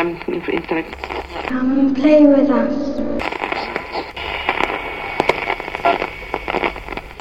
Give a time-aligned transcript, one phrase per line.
[0.00, 0.94] um, intellect.
[1.46, 3.00] Come and play with us.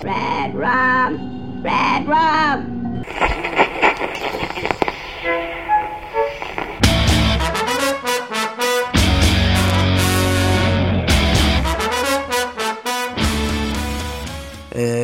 [0.04, 1.62] Red rum!
[1.64, 2.80] Red rum!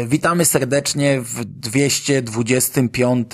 [0.08, 3.28] Witamy serdecznie w 225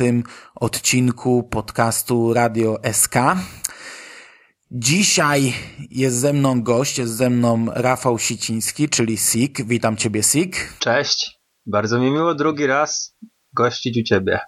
[0.55, 3.15] odcinku podcastu Radio SK.
[4.73, 5.53] Dzisiaj
[5.89, 9.65] jest ze mną gość, jest ze mną Rafał Siciński, czyli Sik.
[9.65, 10.73] Witam Ciebie, Sik.
[10.79, 11.41] Cześć.
[11.65, 13.15] Bardzo mi miło drugi raz
[13.53, 14.39] gościć u Ciebie.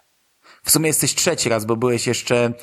[0.64, 2.54] W sumie jesteś trzeci raz, bo byłeś jeszcze,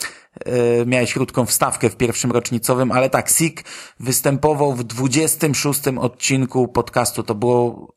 [0.44, 3.64] e, miałeś krótką wstawkę w pierwszym rocznicowym, ale tak, Sik
[4.00, 7.22] występował w 26 odcinku podcastu.
[7.22, 7.94] To było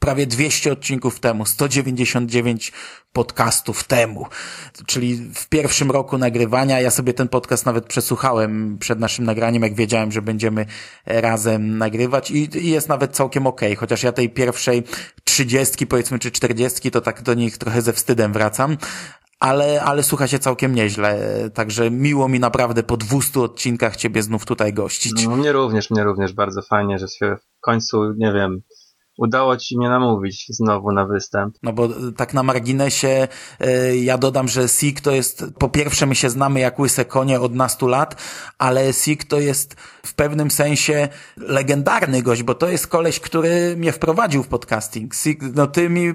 [0.00, 2.72] prawie 200 odcinków temu, 199
[3.12, 4.26] podcastów temu,
[4.86, 6.80] czyli w pierwszym roku nagrywania.
[6.80, 10.66] Ja sobie ten podcast nawet przesłuchałem przed naszym nagraniem, jak wiedziałem, że będziemy
[11.06, 13.76] razem nagrywać i, i jest nawet całkiem okej, okay.
[13.76, 14.82] chociaż ja tej pierwszej
[15.24, 18.76] trzydziestki powiedzmy, czy czterdziestki, to tak do nich trochę ze wstydem wracam,
[19.40, 21.18] ale, ale słucha się całkiem nieźle,
[21.54, 25.24] także miło mi naprawdę po 200 odcinkach Ciebie znów tutaj gościć.
[25.24, 28.62] No, mnie również, mnie również bardzo fajnie, że się w końcu, nie wiem,
[29.16, 31.56] udało ci mnie namówić znowu na występ.
[31.62, 33.28] No bo e, tak na marginesie
[33.60, 37.40] e, ja dodam, że Sik to jest, po pierwsze my się znamy jak łyse konie
[37.40, 38.22] od nastu lat,
[38.58, 43.92] ale Sik to jest w pewnym sensie legendarny gość, bo to jest koleś, który mnie
[43.92, 45.14] wprowadził w podcasting.
[45.14, 46.14] Sik, no ty mi,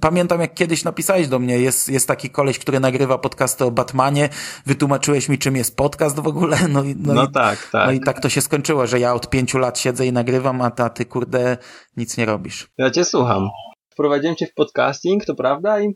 [0.00, 4.28] pamiętam jak kiedyś napisałeś do mnie, jest, jest taki koleś, który nagrywa podcasty o Batmanie,
[4.66, 7.86] wytłumaczyłeś mi czym jest podcast w ogóle, no i, no, no i, tak, tak.
[7.86, 10.70] No i tak to się skończyło, że ja od pięciu lat siedzę i nagrywam, a
[10.70, 11.56] ta, ty kurde
[11.96, 12.35] nic nie robisz.
[12.78, 13.48] Ja cię słucham.
[13.92, 15.80] Wprowadziłem cię w podcasting, to prawda?
[15.80, 15.94] I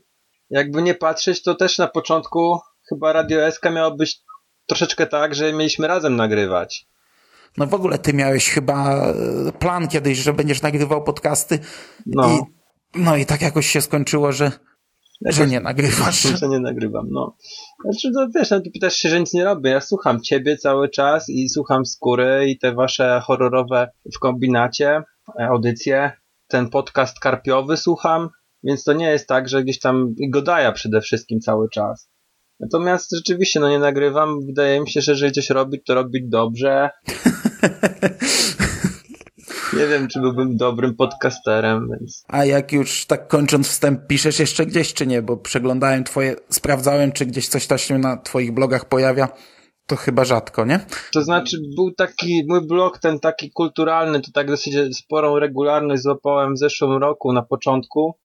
[0.49, 4.21] jakby nie patrzeć, to też na początku chyba Radio SK miało być
[4.65, 6.87] troszeczkę tak, że mieliśmy razem nagrywać.
[7.57, 9.13] No w ogóle ty miałeś chyba e,
[9.59, 11.59] plan kiedyś, że będziesz nagrywał podcasty.
[12.05, 12.29] No.
[12.29, 12.39] I,
[12.99, 14.51] no i tak jakoś się skończyło, że,
[15.21, 16.21] jakoś, że nie nagrywasz.
[16.39, 17.35] Że nie nagrywam, no.
[17.83, 19.71] Znaczy, no wiesz, no, ty pytasz się, że nic nie robię.
[19.71, 25.03] Ja słucham ciebie cały czas i słucham Skóry i te wasze horrorowe w kombinacie
[25.39, 26.20] audycje
[26.51, 28.29] ten podcast karpiowy słucham,
[28.63, 32.09] więc to nie jest tak, że gdzieś tam godaja przede wszystkim cały czas.
[32.59, 36.89] Natomiast rzeczywiście, no nie nagrywam, wydaje mi się, że jeżeli coś robić, to robić dobrze.
[39.77, 42.23] nie wiem, czy byłbym dobrym podcasterem, więc...
[42.27, 45.21] A jak już tak kończąc wstęp, piszesz jeszcze gdzieś, czy nie?
[45.21, 49.27] Bo przeglądałem twoje, sprawdzałem, czy gdzieś coś tam się na twoich blogach pojawia
[49.85, 50.79] to chyba rzadko, nie?
[51.13, 56.53] To znaczy, był taki, mój blog ten taki kulturalny, to tak dosyć sporą regularność złapałem
[56.53, 58.15] w zeszłym roku na początku.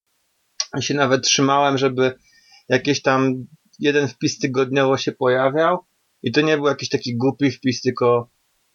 [0.78, 2.14] I się nawet trzymałem, żeby
[2.68, 3.46] jakieś tam
[3.78, 5.78] jeden wpis tygodniowo się pojawiał.
[6.22, 8.28] I to nie był jakiś taki głupi wpis, tylko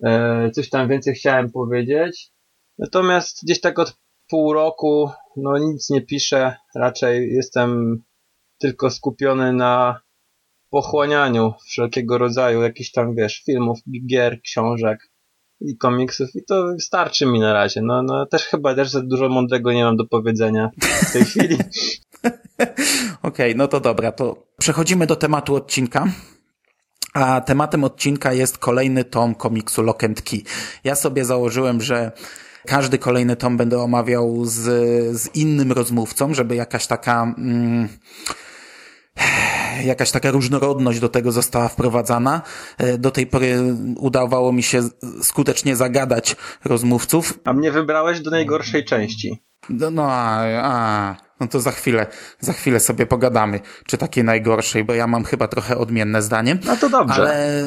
[0.03, 2.31] e, coś tam więcej chciałem powiedzieć.
[2.77, 3.97] Natomiast gdzieś tak od
[4.29, 8.01] pół roku, no nic nie piszę, raczej jestem
[8.59, 10.01] tylko skupiony na
[10.71, 15.11] pochłanianiu wszelkiego rodzaju jakichś tam, wiesz, filmów, gier, książek
[15.61, 17.81] i komiksów i to starczy mi na razie.
[17.81, 21.57] No, no też chyba też za dużo mądrego nie mam do powiedzenia w tej chwili.
[22.23, 26.07] Okej, okay, no to dobra, to przechodzimy do tematu odcinka.
[27.13, 30.43] A tematem odcinka jest kolejny tom komiksu Lock and Key.
[30.83, 32.11] Ja sobie założyłem, że
[32.65, 34.59] każdy kolejny tom będę omawiał z,
[35.21, 37.23] z innym rozmówcą, żeby jakaś taka...
[37.37, 37.89] Mm,
[39.83, 42.41] jakaś taka różnorodność do tego została wprowadzana.
[42.97, 44.81] Do tej pory udawało mi się
[45.21, 47.39] skutecznie zagadać rozmówców.
[47.45, 49.43] A mnie wybrałeś do najgorszej części.
[49.69, 52.07] No, no a, a, no to za chwilę,
[52.39, 56.57] za chwilę sobie pogadamy, czy takiej najgorszej, bo ja mam chyba trochę odmienne zdanie.
[56.65, 57.15] No to dobrze.
[57.15, 57.63] Ale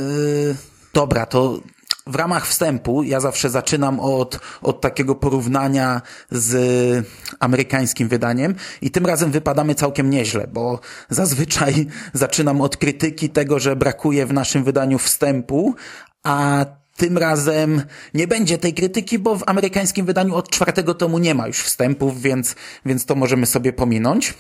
[0.95, 1.61] dobra, to
[2.07, 7.07] w ramach wstępu ja zawsze zaczynam od, od takiego porównania z
[7.41, 13.77] amerykańskim wydaniem i tym razem wypadamy całkiem nieźle, bo zazwyczaj zaczynam od krytyki tego, że
[13.77, 15.75] brakuje w naszym wydaniu wstępu,
[16.23, 16.67] a
[16.97, 17.83] tym razem
[18.15, 22.23] nie będzie tej krytyki, bo w amerykańskim wydaniu od czwartego tomu nie ma już wstępów,
[22.23, 22.55] więc,
[22.87, 24.35] więc to możemy sobie pominąć.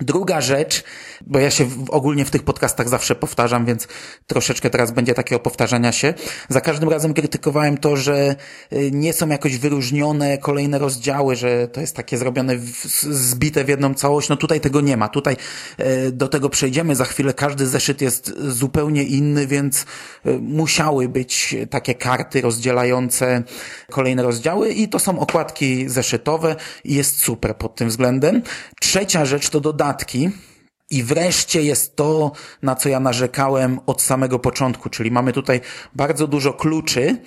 [0.00, 0.84] Druga rzecz,
[1.26, 3.88] bo ja się ogólnie w tych podcastach zawsze powtarzam, więc
[4.26, 6.14] troszeczkę teraz będzie takiego powtarzania się.
[6.48, 8.36] Za każdym razem krytykowałem to, że
[8.72, 12.58] y, nie są jakoś wyróżnione kolejne rozdziały, że to jest takie zrobione,
[13.10, 14.28] zbite w jedną całość.
[14.28, 15.08] No tutaj tego nie ma.
[15.08, 15.36] Tutaj
[15.80, 17.34] y, do tego przejdziemy za chwilę.
[17.34, 19.82] Każdy zeszyt jest zupełnie inny, więc
[20.26, 23.42] y, musiały być takie karty rozdzielające
[23.90, 28.42] kolejne rozdziały i to są okładki zeszytowe i jest super pod tym względem.
[28.80, 29.60] Trzecia rzecz to
[30.90, 32.32] I wreszcie jest to,
[32.62, 35.60] na co ja narzekałem od samego początku, czyli mamy tutaj
[35.94, 37.18] bardzo dużo kluczy,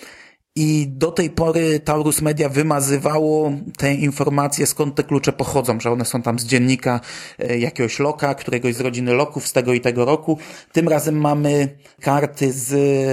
[0.60, 6.06] i do tej pory Taurus Media wymazywało te informacje, skąd te klucze pochodzą, że one
[6.06, 7.00] są tam z dziennika
[7.40, 10.38] e, jakiegoś loka, któregoś z rodziny loków z tego i tego roku.
[10.72, 12.72] Tym razem mamy karty z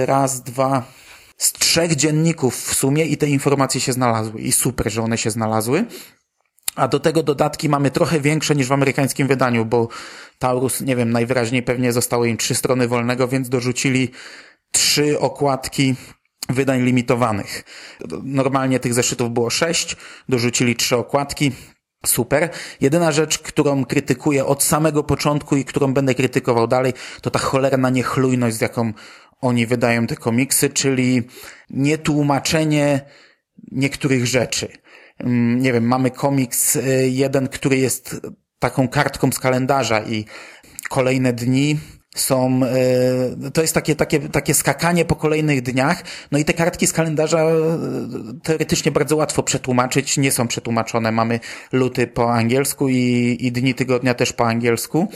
[0.09, 0.83] raz, dwa,
[1.37, 4.41] z trzech dzienników w sumie i te informacje się znalazły.
[4.41, 5.85] I super, że one się znalazły.
[6.75, 9.87] A do tego dodatki mamy trochę większe niż w amerykańskim wydaniu, bo
[10.39, 14.11] Taurus, nie wiem, najwyraźniej pewnie zostały im trzy strony wolnego, więc dorzucili
[14.71, 15.95] trzy okładki
[16.49, 17.63] wydań limitowanych.
[18.23, 19.95] Normalnie tych zeszytów było sześć,
[20.29, 21.51] dorzucili trzy okładki.
[22.05, 22.49] Super.
[22.81, 27.89] Jedyna rzecz, którą krytykuję od samego początku i którą będę krytykował dalej, to ta cholerna
[27.89, 28.93] niechlujność, z jaką
[29.41, 31.23] oni wydają te komiksy, czyli
[31.69, 33.01] nietłumaczenie
[33.71, 34.67] niektórych rzeczy.
[35.19, 38.21] Mm, nie wiem, mamy komiks y, jeden, który jest
[38.59, 40.25] taką kartką z kalendarza i
[40.89, 41.77] kolejne dni
[42.15, 46.87] są, e, to jest takie, takie, takie skakanie po kolejnych dniach, no i te kartki
[46.87, 47.53] z kalendarza e,
[48.43, 51.39] teoretycznie bardzo łatwo przetłumaczyć, nie są przetłumaczone, mamy
[51.71, 55.07] luty po angielsku i, i dni tygodnia też po angielsku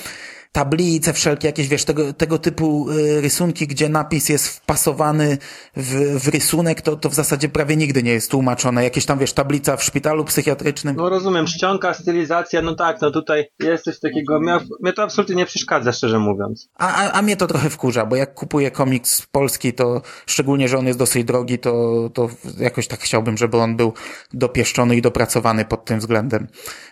[0.51, 5.38] tablice wszelkie, jakieś, wiesz, tego, tego typu y, rysunki, gdzie napis jest wpasowany
[5.75, 8.84] w, w rysunek, to, to w zasadzie prawie nigdy nie jest tłumaczone.
[8.84, 10.96] Jakieś tam, wiesz, tablica w szpitalu psychiatrycznym.
[10.96, 15.36] No rozumiem, czcionka, stylizacja, no tak, no tutaj jest coś takiego, mnie, mnie to absolutnie
[15.36, 16.69] nie przeszkadza, szczerze mówiąc.
[16.75, 20.78] A, a, a mnie to trochę wkurza, bo jak kupuję komiks polski, to szczególnie, że
[20.78, 22.30] on jest dosyć drogi, to, to
[22.60, 23.94] jakoś tak chciałbym, żeby on był
[24.34, 26.48] dopieszczony i dopracowany pod tym względem.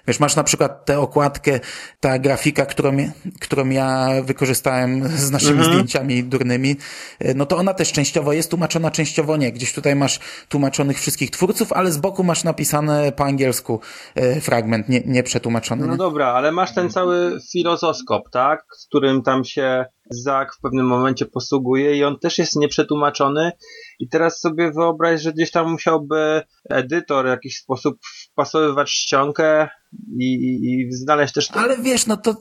[0.07, 1.59] Wiesz, masz na przykład tę okładkę,
[1.99, 2.97] ta grafika, którą,
[3.47, 5.73] którą ja wykorzystałem z naszymi mhm.
[5.73, 6.75] zdjęciami durnymi,
[7.19, 9.51] e, no to ona też częściowo jest tłumaczona, częściowo nie.
[9.51, 13.79] Gdzieś tutaj masz tłumaczonych wszystkich twórców, ale z boku masz napisane po angielsku
[14.15, 15.85] e, fragment, nie, nie przetłumaczony.
[15.85, 15.97] No nie?
[15.97, 18.65] dobra, ale masz ten cały filozoskop, tak?
[18.77, 23.51] Z którym tam się Zak w pewnym momencie posługuje i on też jest nieprzetłumaczony.
[23.99, 27.97] I teraz sobie wyobraź, że gdzieś tam musiałby edytor w jakiś sposób
[28.31, 29.69] wpasowywać ściągę
[30.19, 31.47] i, i, i znaleźć też...
[31.47, 31.59] To...
[31.59, 32.35] Ale wiesz, no to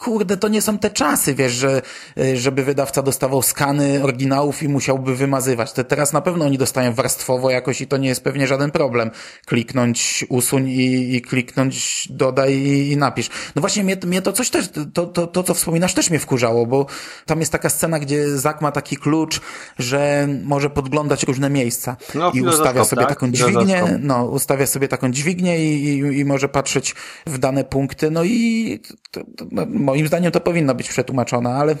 [0.00, 1.82] kurde, to nie są te czasy, wiesz, że,
[2.18, 5.72] e, żeby wydawca dostawał skany oryginałów i musiałby wymazywać.
[5.72, 9.10] To teraz na pewno oni dostają warstwowo jakoś i to nie jest pewnie żaden problem.
[9.46, 13.30] Kliknąć usuń i, i kliknąć dodaj i, i, napisz.
[13.56, 16.66] No właśnie mnie, mnie to coś też, to, to, to co wspominasz też mnie wkurzało,
[16.66, 16.86] bo
[17.26, 19.40] tam jest taka scena, gdzie Zak ma taki klucz,
[19.78, 23.08] że może podglądać różne miejsca no, i ustawia sobie tak?
[23.08, 26.94] taką dźwignię, no, ustawia sobie taką dźwignię i, i, i może patrzeć
[27.26, 28.80] w dane punkty, no i
[29.10, 31.76] to, to, no, moim zdaniem to powinno być przetłumaczone, ale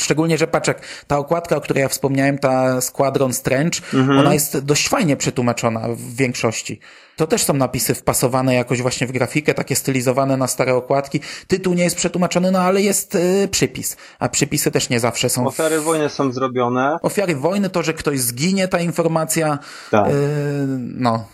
[0.00, 4.18] Szczególnie, że paczek, ta okładka, o której ja wspomniałem, ta Squadron Strange, mhm.
[4.18, 6.80] ona jest dość fajnie przetłumaczona w większości.
[7.16, 11.20] To też są napisy wpasowane jakoś właśnie w grafikę, takie stylizowane na stare okładki.
[11.46, 13.96] Tytuł nie jest przetłumaczony, no ale jest y, przypis.
[14.18, 15.46] A przypisy też nie zawsze są.
[15.46, 16.96] Ofiary wojny są zrobione.
[17.02, 19.58] Ofiary wojny, to, że ktoś zginie, ta informacja.
[19.90, 20.08] Tak.
[20.08, 20.12] Y,
[20.78, 21.24] no,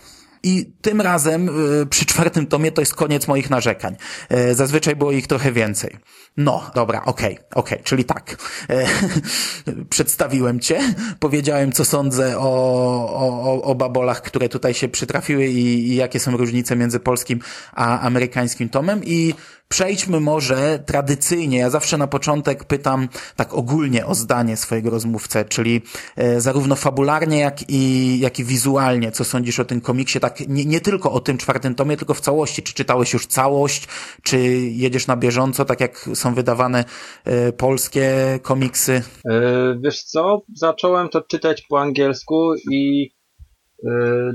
[0.43, 1.49] i tym razem
[1.81, 3.95] y, przy czwartym tomie to jest koniec moich narzekań.
[4.31, 5.97] Y, zazwyczaj było ich trochę więcej.
[6.37, 8.37] No, dobra, okej, okay, okej, okay, czyli tak.
[8.69, 10.79] Y, przedstawiłem cię,
[11.19, 16.37] powiedziałem, co sądzę o, o, o babolach, które tutaj się przytrafiły i, i jakie są
[16.37, 17.39] różnice między polskim
[17.73, 19.33] a amerykańskim tomem i
[19.67, 21.57] Przejdźmy może tradycyjnie.
[21.57, 25.81] Ja zawsze na początek pytam tak ogólnie o zdanie swojego rozmówcę, czyli
[26.15, 29.11] e, zarówno fabularnie, jak i, jak i wizualnie.
[29.11, 30.19] Co sądzisz o tym komiksie?
[30.19, 32.63] Tak nie, nie tylko o tym czwartym tomie, tylko w całości.
[32.63, 33.87] Czy czytałeś już całość?
[34.23, 36.85] Czy jedziesz na bieżąco, tak jak są wydawane
[37.25, 39.01] e, polskie komiksy?
[39.29, 40.41] E, wiesz co?
[40.55, 43.13] Zacząłem to czytać po angielsku i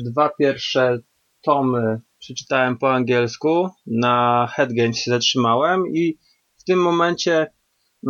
[0.05, 0.99] dwa pierwsze
[1.43, 6.19] tomy przeczytałem po angielsku, na Headgame się zatrzymałem i
[6.59, 7.47] w tym momencie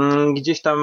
[0.00, 0.78] mm, gdzieś tam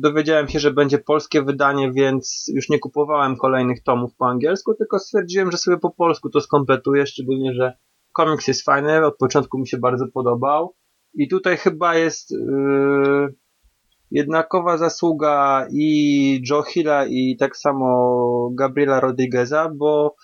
[0.00, 4.98] dowiedziałem się, że będzie polskie wydanie, więc już nie kupowałem kolejnych tomów po angielsku, tylko
[4.98, 7.72] stwierdziłem, że sobie po polsku to skompletuję, szczególnie, że
[8.12, 10.74] komiks jest fajny, od początku mi się bardzo podobał.
[11.14, 13.34] I tutaj chyba jest yy,
[14.10, 20.14] jednakowa zasługa i Joe Hilla i tak samo Gabriela Rodrigueza, bo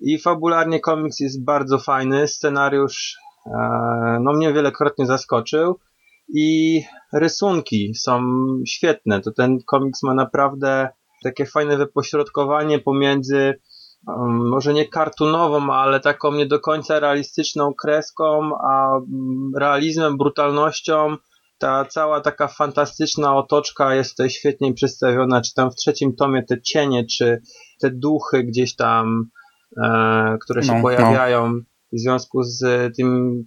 [0.00, 3.50] i fabularnie komiks jest bardzo fajny, scenariusz e,
[4.20, 5.78] no mnie wielokrotnie zaskoczył
[6.34, 6.80] i
[7.12, 8.22] rysunki są
[8.68, 9.20] świetne.
[9.20, 10.88] To ten komiks ma naprawdę
[11.24, 13.60] takie fajne wypośrodkowanie pomiędzy
[14.06, 21.16] um, może nie kartunową, ale taką nie do końca realistyczną kreską, a um, realizmem, brutalnością.
[21.58, 26.62] Ta cała taka fantastyczna otoczka jest tutaj świetnie przedstawiona, czy tam w trzecim tomie te
[26.62, 27.42] cienie, czy
[27.80, 29.30] te duchy gdzieś tam
[29.82, 30.82] E, które się no, no.
[30.82, 31.60] pojawiają no.
[31.92, 33.42] w związku z tym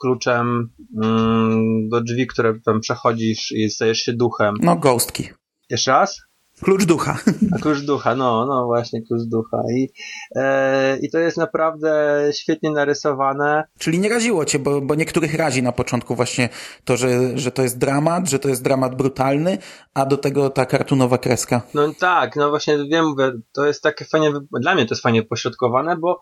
[0.00, 0.70] kluczem
[1.02, 4.54] mm, do drzwi, które tam przechodzisz i stajesz się duchem.
[4.60, 5.28] No, ghostki.
[5.70, 6.22] Jeszcze raz?
[6.62, 7.18] Klucz ducha.
[7.52, 9.62] A klucz ducha, no, no właśnie, klucz ducha.
[9.74, 9.88] I,
[10.36, 13.64] e, i to jest naprawdę świetnie narysowane.
[13.78, 16.48] Czyli nie raziło cię, bo, bo niektórych razi na początku właśnie
[16.84, 19.58] to, że, że to jest dramat, że to jest dramat brutalny,
[19.94, 21.62] a do tego ta kartunowa kreska.
[21.74, 25.22] No tak, no właśnie wiem, mówię, to jest takie fajnie, dla mnie to jest fajnie
[25.22, 26.20] pośrodkowane, bo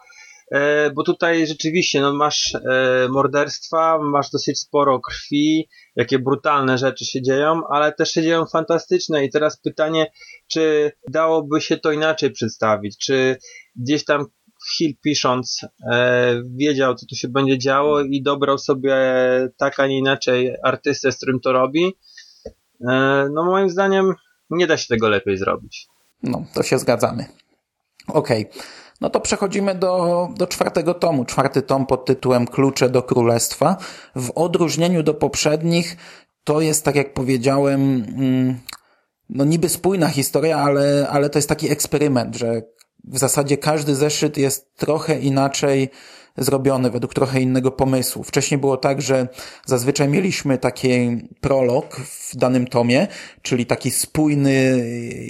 [0.94, 7.22] bo tutaj rzeczywiście no, masz e, morderstwa, masz dosyć sporo krwi, jakie brutalne rzeczy się
[7.22, 10.12] dzieją, ale też się dzieją fantastyczne i teraz pytanie,
[10.48, 13.36] czy dałoby się to inaczej przedstawić, czy
[13.76, 14.26] gdzieś tam
[14.76, 15.60] Hill pisząc
[15.92, 18.94] e, wiedział, co tu się będzie działo i dobrał sobie
[19.56, 21.96] tak, a nie inaczej artystę, z którym to robi.
[22.88, 24.14] E, no moim zdaniem
[24.50, 25.86] nie da się tego lepiej zrobić.
[26.22, 27.26] No, to się zgadzamy.
[28.08, 28.46] Okej.
[28.50, 28.62] Okay.
[29.00, 31.24] No to przechodzimy do, do czwartego tomu.
[31.24, 33.76] Czwarty tom pod tytułem Klucze do Królestwa.
[34.16, 35.96] W odróżnieniu do poprzednich,
[36.44, 38.58] to jest, tak jak powiedziałem, mm,
[39.28, 42.62] no niby spójna historia, ale, ale to jest taki eksperyment, że
[43.04, 45.90] w zasadzie każdy zeszyt jest trochę inaczej
[46.36, 48.22] zrobiony według trochę innego pomysłu.
[48.22, 49.28] Wcześniej było tak, że
[49.66, 53.06] zazwyczaj mieliśmy taki prolog w danym tomie,
[53.42, 54.84] czyli taki spójny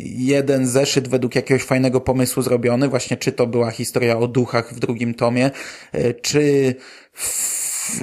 [0.04, 4.78] jeden zeszyt według jakiegoś fajnego pomysłu zrobiony, właśnie czy to była historia o duchach w
[4.78, 5.50] drugim tomie,
[5.92, 6.75] e, czy
[7.12, 8.00] w,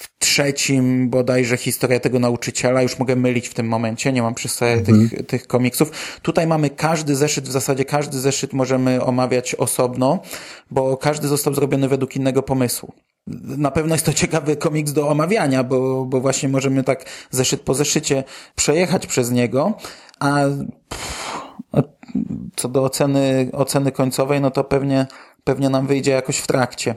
[0.00, 4.48] w trzecim bodajże historia tego nauczyciela, już mogę mylić w tym momencie, nie mam przy
[4.48, 5.08] sobie mhm.
[5.08, 6.18] tych, tych komiksów.
[6.22, 10.18] Tutaj mamy każdy zeszyt, w zasadzie każdy zeszyt możemy omawiać osobno,
[10.70, 12.92] bo każdy został zrobiony według innego pomysłu.
[13.42, 17.74] Na pewno jest to ciekawy komiks do omawiania, bo, bo właśnie możemy tak zeszyt po
[17.74, 19.74] zeszycie przejechać przez niego,
[20.20, 20.40] a
[20.88, 21.42] pff,
[22.56, 25.06] co do oceny, oceny końcowej, no to pewnie,
[25.44, 26.94] pewnie nam wyjdzie jakoś w trakcie.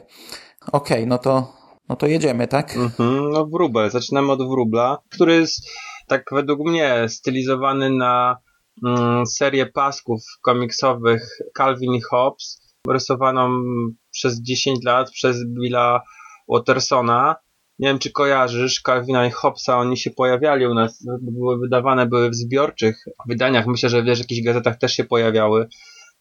[0.72, 2.75] Okej, okay, no to no to jedziemy, tak?
[2.75, 3.91] Mhm, no wróbel.
[3.91, 5.69] Zaczynamy od wróbla, który jest
[6.07, 8.37] tak według mnie stylizowany na
[8.85, 13.63] mm, serię pasków komiksowych Calvin i Hobbes, rysowaną
[14.11, 16.01] przez 10 lat przez Billa
[16.49, 17.35] Watersona.
[17.79, 22.29] Nie wiem, czy kojarzysz Calvina i Hobbesa, oni się pojawiali u nas, były wydawane, były
[22.29, 25.67] w zbiorczych wydaniach, myślę, że w jakichś gazetach też się pojawiały.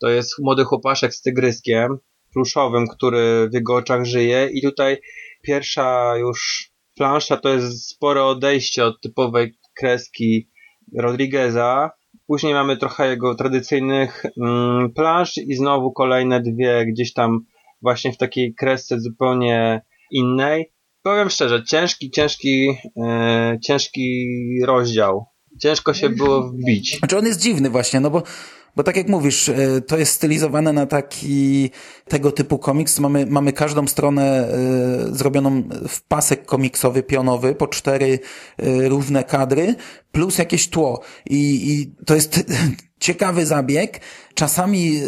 [0.00, 1.99] To jest młody chłopaszek z tygryskiem,
[2.33, 5.00] pluszowym, który w jego oczach żyje i tutaj
[5.43, 10.51] pierwsza już plansza to jest spore odejście od typowej kreski
[10.99, 11.91] Rodrigueza.
[12.27, 17.45] Później mamy trochę jego tradycyjnych mm, plansz i znowu kolejne dwie gdzieś tam
[17.83, 20.73] właśnie w takiej kresce zupełnie innej.
[21.03, 24.27] Powiem szczerze, ciężki, ciężki, e, ciężki
[24.65, 25.27] rozdział.
[25.61, 26.99] Ciężko się było wbić.
[26.99, 28.23] Znaczy on jest dziwny właśnie, no bo
[28.76, 31.71] bo tak jak mówisz, e, to jest stylizowane na taki
[32.09, 32.99] tego typu komiks.
[32.99, 34.49] Mamy, mamy każdą stronę
[35.11, 38.19] y, zrobioną w pasek komiksowy, pionowy, po cztery
[38.62, 39.75] y, równe kadry,
[40.12, 41.00] plus jakieś tło.
[41.26, 42.45] I, i to jest
[43.00, 44.00] ciekawy zabieg.
[44.35, 45.00] Czasami,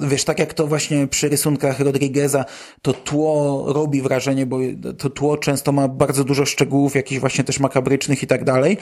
[0.00, 2.44] wiesz, tak jak to właśnie przy rysunkach Rodrigueza,
[2.82, 4.58] to tło robi wrażenie, bo
[4.98, 8.78] to tło często ma bardzo dużo szczegółów, jakichś właśnie też makabrycznych i tak dalej.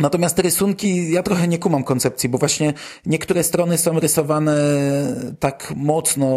[0.00, 2.74] Natomiast rysunki, ja trochę nie kumam koncepcji, bo właśnie
[3.06, 4.56] niektóre strony są rysowane
[5.40, 6.28] tak mocno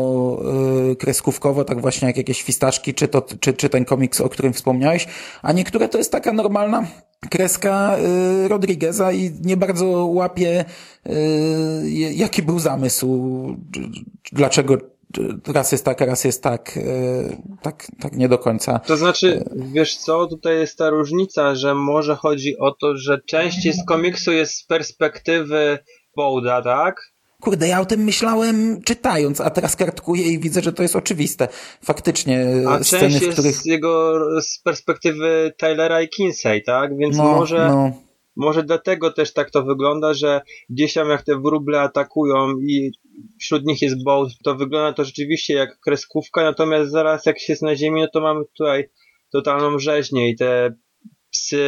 [0.87, 4.53] yy, kreskówkowo, tak właśnie jak jakieś fistaszki, czy, to, czy, czy ten komiks, o którym
[4.53, 5.07] wspomniałeś,
[5.41, 6.87] a niektóre to jest taka normalna
[7.29, 10.65] kreska yy, Rodrigueza i nie bardzo łapie,
[11.05, 13.27] yy, jaki był zamysł,
[14.31, 14.77] dlaczego
[15.47, 16.81] raz jest tak, raz jest tak, e,
[17.61, 18.79] tak, tak nie do końca.
[18.79, 23.75] To znaczy, wiesz co, tutaj jest ta różnica, że może chodzi o to, że część
[23.75, 25.79] z komiksu jest z perspektywy
[26.15, 27.11] Bouda, tak?
[27.41, 31.47] Kurde, ja o tym myślałem czytając, a teraz kartkuję i widzę, że to jest oczywiste.
[31.83, 33.55] Faktycznie a sceny, część jest w których...
[33.55, 36.97] z jego z perspektywy Taylora i Kinsey, tak?
[36.97, 37.67] Więc no, może...
[37.67, 37.91] No.
[38.35, 42.91] Może dlatego też tak to wygląda, że gdzieś tam jak te wróble atakują i
[43.39, 47.63] wśród nich jest Bolt, to wygląda to rzeczywiście jak kreskówka, natomiast zaraz jak się jest
[47.63, 48.89] na ziemi, no to mamy tutaj
[49.31, 50.75] totalną rzeźnię i te
[51.31, 51.59] psy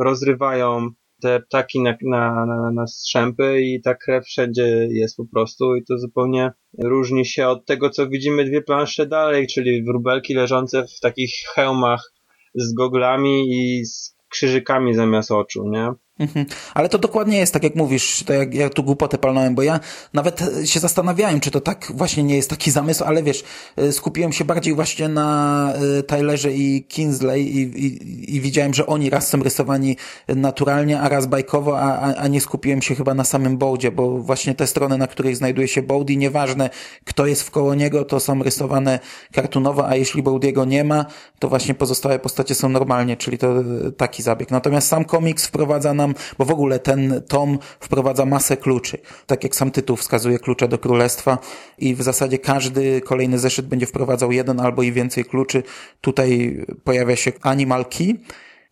[0.00, 0.90] rozrywają
[1.20, 5.84] te ptaki na, na, na, na strzępy i ta krew wszędzie jest po prostu i
[5.84, 11.00] to zupełnie różni się od tego, co widzimy dwie plansze dalej, czyli wróbelki leżące w
[11.00, 12.12] takich hełmach
[12.54, 15.92] z goglami i z krzyżykami zamiast oczu, nie?
[16.20, 16.46] Mhm.
[16.74, 19.80] Ale to dokładnie jest tak, jak mówisz, to jak ja tu głupotę palnąłem, bo ja
[20.14, 23.44] nawet się zastanawiałem, czy to tak właśnie nie jest taki zamysł, ale wiesz,
[23.76, 28.86] e, skupiłem się bardziej właśnie na e, Tylerze i Kinsley i, i, i widziałem, że
[28.86, 29.96] oni raz są rysowani
[30.28, 34.18] naturalnie, a raz bajkowo, a, a, a nie skupiłem się chyba na samym Bołdzie, bo
[34.18, 36.70] właśnie te strony, na której znajduje się Bołd i nieważne
[37.04, 38.98] kto jest wkoło niego, to są rysowane
[39.32, 41.06] kartunowo, a jeśli Bołdiego nie ma,
[41.38, 43.54] to właśnie pozostałe postacie są normalnie, czyli to
[43.96, 44.50] taki zabieg.
[44.50, 48.98] Natomiast sam komiks wprowadza nam bo w ogóle ten tom wprowadza masę kluczy.
[49.26, 51.38] Tak jak sam tytuł wskazuje, klucze do królestwa
[51.78, 55.62] i w zasadzie każdy kolejny zeszyt będzie wprowadzał jeden albo i więcej kluczy.
[56.00, 58.14] Tutaj pojawia się Animal Key,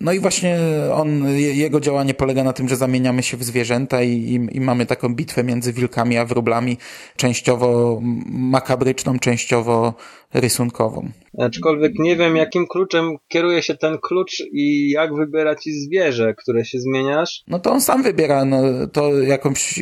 [0.00, 0.58] no i właśnie
[0.94, 4.86] on, jego działanie polega na tym, że zamieniamy się w zwierzęta i, i, i, mamy
[4.86, 6.76] taką bitwę między wilkami a wróblami,
[7.16, 9.94] częściowo makabryczną, częściowo
[10.34, 11.10] rysunkową.
[11.38, 16.64] Aczkolwiek nie wiem, jakim kluczem kieruje się ten klucz i jak wybiera ci zwierzę, które
[16.64, 17.44] się zmieniasz.
[17.48, 18.62] No to on sam wybiera, no
[18.92, 19.80] to jakąś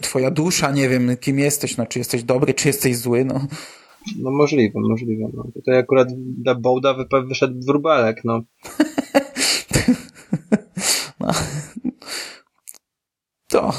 [0.00, 3.40] twoja dusza, nie wiem, kim jesteś, no czy jesteś dobry, czy jesteś zły, no.
[4.18, 5.30] No możliwe, możliwe.
[5.34, 5.44] No.
[5.54, 6.94] Tutaj akurat dla Bołda
[7.28, 8.40] wyszedł wróbelek, no.
[11.20, 11.30] no.
[13.48, 13.72] To.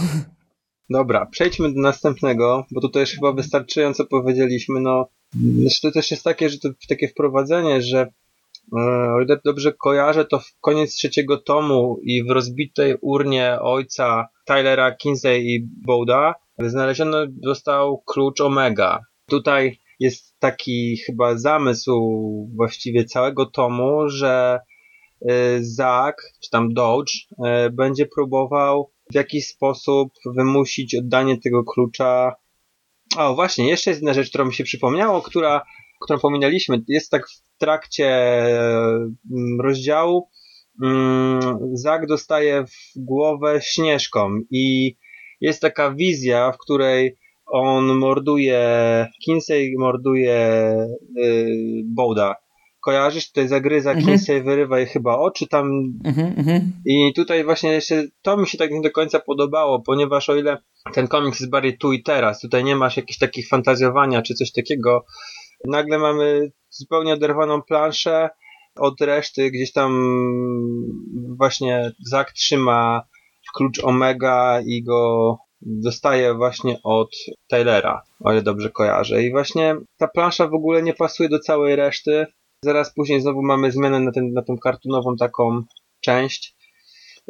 [0.89, 4.81] Dobra, przejdźmy do następnego, bo tutaj już chyba wystarczająco powiedzieliśmy.
[4.81, 5.09] No,
[5.81, 7.99] to też jest takie, że to takie wprowadzenie, że
[8.77, 14.27] e, o ile dobrze kojarzę, to w koniec trzeciego tomu i w rozbitej urnie ojca
[14.45, 18.99] Tylera Kinsey i Bowda znaleziono został klucz Omega.
[19.25, 21.91] Tutaj jest taki chyba zamysł
[22.55, 24.59] właściwie całego tomu, że
[25.21, 32.35] y, Zack, czy tam Dodge, y, będzie próbował w jakiś sposób wymusić oddanie tego klucza.
[33.17, 35.65] O, właśnie, jeszcze jest jedna rzecz, która mi się przypomniało, która,
[36.01, 36.83] którą pominęliśmy.
[36.87, 38.09] Jest tak w trakcie
[39.31, 40.29] mm, rozdziału,
[40.83, 41.41] mm,
[41.73, 44.95] Zack dostaje w głowę śnieżką i
[45.41, 50.75] jest taka wizja, w której on morduje, Kinsey morduje
[51.15, 52.35] yy, Bowda.
[52.79, 53.27] Kojarzysz?
[53.27, 54.07] Tutaj zagryza mhm.
[54.07, 55.93] Kinsey, wyrywa jej chyba oczy tam.
[56.05, 60.29] Mhm, mhm, I tutaj właśnie jeszcze to mi się tak nie do końca podobało, ponieważ
[60.29, 60.57] o ile
[60.93, 64.51] ten komiks jest bardziej tu i teraz, tutaj nie masz jakichś takich fantazjowania czy coś
[64.51, 65.05] takiego,
[65.67, 68.29] nagle mamy zupełnie oderwaną planszę
[68.75, 69.91] od reszty, gdzieś tam
[71.37, 73.01] właśnie Zak trzyma
[73.55, 77.09] klucz Omega i go dostaje właśnie od
[77.47, 79.23] Taylora, o ile dobrze kojarzę.
[79.23, 82.25] I właśnie ta plansza w ogóle nie pasuje do całej reszty.
[82.61, 85.63] Zaraz później znowu mamy zmianę na, ten, na tą kartunową taką
[85.99, 86.55] część.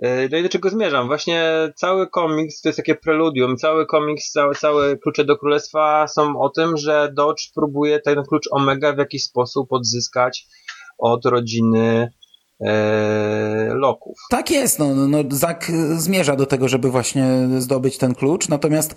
[0.02, 1.08] E, no i do czego zmierzam?
[1.08, 3.58] Właśnie cały komiks to jest takie preludium.
[3.58, 8.48] Cały komiks, całe, całe klucze do królestwa są o tym, że Dodge próbuje ten klucz
[8.52, 10.46] Omega w jakiś sposób odzyskać
[10.98, 12.12] od rodziny
[13.74, 14.18] loków.
[14.30, 17.26] Tak jest, no, no, Zak zmierza do tego, żeby właśnie
[17.58, 18.96] zdobyć ten klucz, natomiast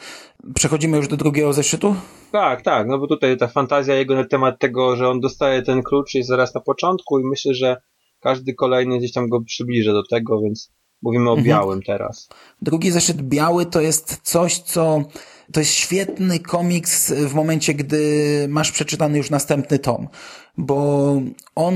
[0.55, 1.95] przechodzimy już do drugiego zeszytu?
[2.33, 5.83] Tak, tak, no bo tutaj ta fantazja jego na temat tego, że on dostaje ten
[5.83, 7.77] klucz jest zaraz na początku i myślę, że
[8.21, 11.47] każdy kolejny gdzieś tam go przybliży do tego, więc mówimy o mhm.
[11.47, 12.29] białym teraz.
[12.63, 15.05] Drugi zeszyt biały to jest coś, co
[15.53, 20.09] to jest świetny komiks w momencie, gdy masz przeczytany już następny tom,
[20.57, 21.13] bo
[21.55, 21.75] on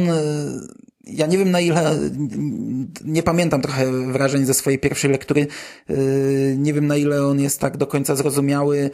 [1.07, 1.99] ja nie wiem na ile,
[3.05, 5.47] nie pamiętam trochę wrażeń ze swojej pierwszej lektury,
[5.89, 8.91] yy, nie wiem na ile on jest tak do końca zrozumiały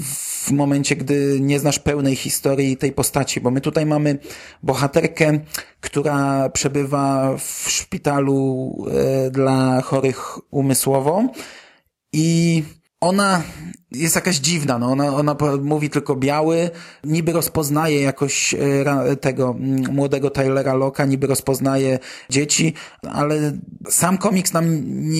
[0.00, 4.18] w momencie, gdy nie znasz pełnej historii tej postaci, bo my tutaj mamy
[4.62, 5.40] bohaterkę,
[5.80, 8.74] która przebywa w szpitalu
[9.24, 11.28] yy, dla chorych umysłowo
[12.12, 12.62] i
[13.00, 13.42] ona
[13.92, 16.70] jest jakaś dziwna, no ona, ona mówi tylko biały,
[17.04, 19.56] niby rozpoznaje jakoś e, tego
[19.90, 21.98] młodego Tylera Locka, niby rozpoznaje
[22.30, 22.74] dzieci,
[23.12, 23.52] ale
[23.88, 24.64] sam komiks nam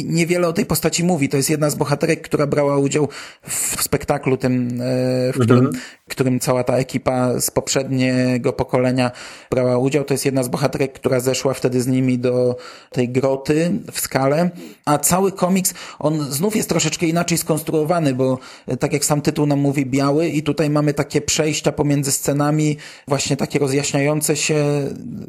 [0.04, 1.28] niewiele o tej postaci mówi.
[1.28, 3.09] To jest jedna z bohaterek, która brała udział
[3.48, 5.85] w spektaklu tym, e, w którym, mhm.
[6.09, 9.11] którym cała ta ekipa z poprzedniego pokolenia
[9.50, 10.04] brała udział.
[10.04, 12.56] To jest jedna z bohaterek, która zeszła wtedy z nimi do
[12.90, 14.50] tej groty w skale,
[14.85, 18.38] a cały komiks, on znów jest troszeczkę inaczej skonstruowany, bo
[18.80, 20.28] tak jak sam tytuł nam mówi, biały.
[20.28, 22.76] I tutaj mamy takie przejścia pomiędzy scenami,
[23.08, 24.64] właśnie takie rozjaśniające się,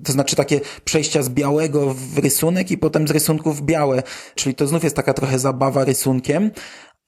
[0.03, 4.03] to znaczy takie przejścia z białego w rysunek i potem z rysunków w białe,
[4.35, 6.51] czyli to znów jest taka trochę zabawa rysunkiem,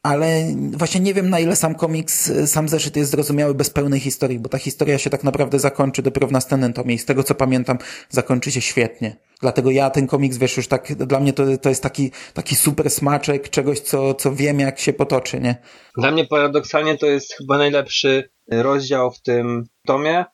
[0.04, 4.40] ale właśnie nie wiem na ile sam komiks, sam zeszyt jest zrozumiały bez pełnej historii,
[4.40, 7.36] bo ta historia się tak naprawdę zakończy dopiero w następnym tomie i z tego co
[7.36, 7.78] pamiętam
[8.10, 9.16] zakończy się świetnie.
[9.42, 12.90] Dlatego ja ten komiks, wiesz, już tak, dla mnie to, to jest taki, taki super
[12.90, 15.56] smaczek czegoś, co, co wiem jak się potoczy, nie?
[15.98, 20.26] Dla mnie paradoksalnie to jest chyba najlepszy rozdział w tym tomie,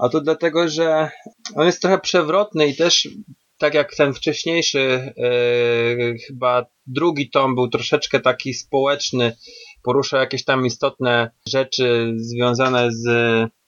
[0.00, 1.10] a to dlatego, że
[1.54, 3.08] on jest trochę przewrotny i też
[3.58, 9.36] tak jak ten wcześniejszy, yy, chyba drugi tom był troszeczkę taki społeczny,
[9.82, 13.06] porusza jakieś tam istotne rzeczy związane z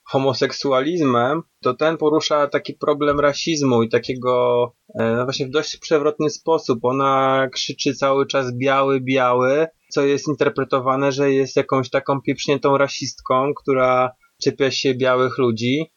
[0.09, 6.31] homoseksualizmem, to ten porusza taki problem rasizmu i takiego e, no właśnie w dość przewrotny
[6.31, 6.79] sposób.
[6.83, 13.53] Ona krzyczy cały czas biały, biały, co jest interpretowane, że jest jakąś taką pieprzniętą rasistką,
[13.55, 14.11] która
[14.43, 15.93] czepia się białych ludzi.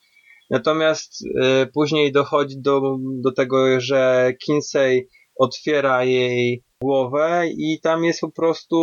[0.51, 8.21] Natomiast y, później dochodzi do, do tego, że Kinsey otwiera jej głowę i tam jest
[8.21, 8.77] po prostu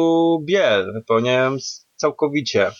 [0.44, 2.70] biel, wypełniając całkowicie.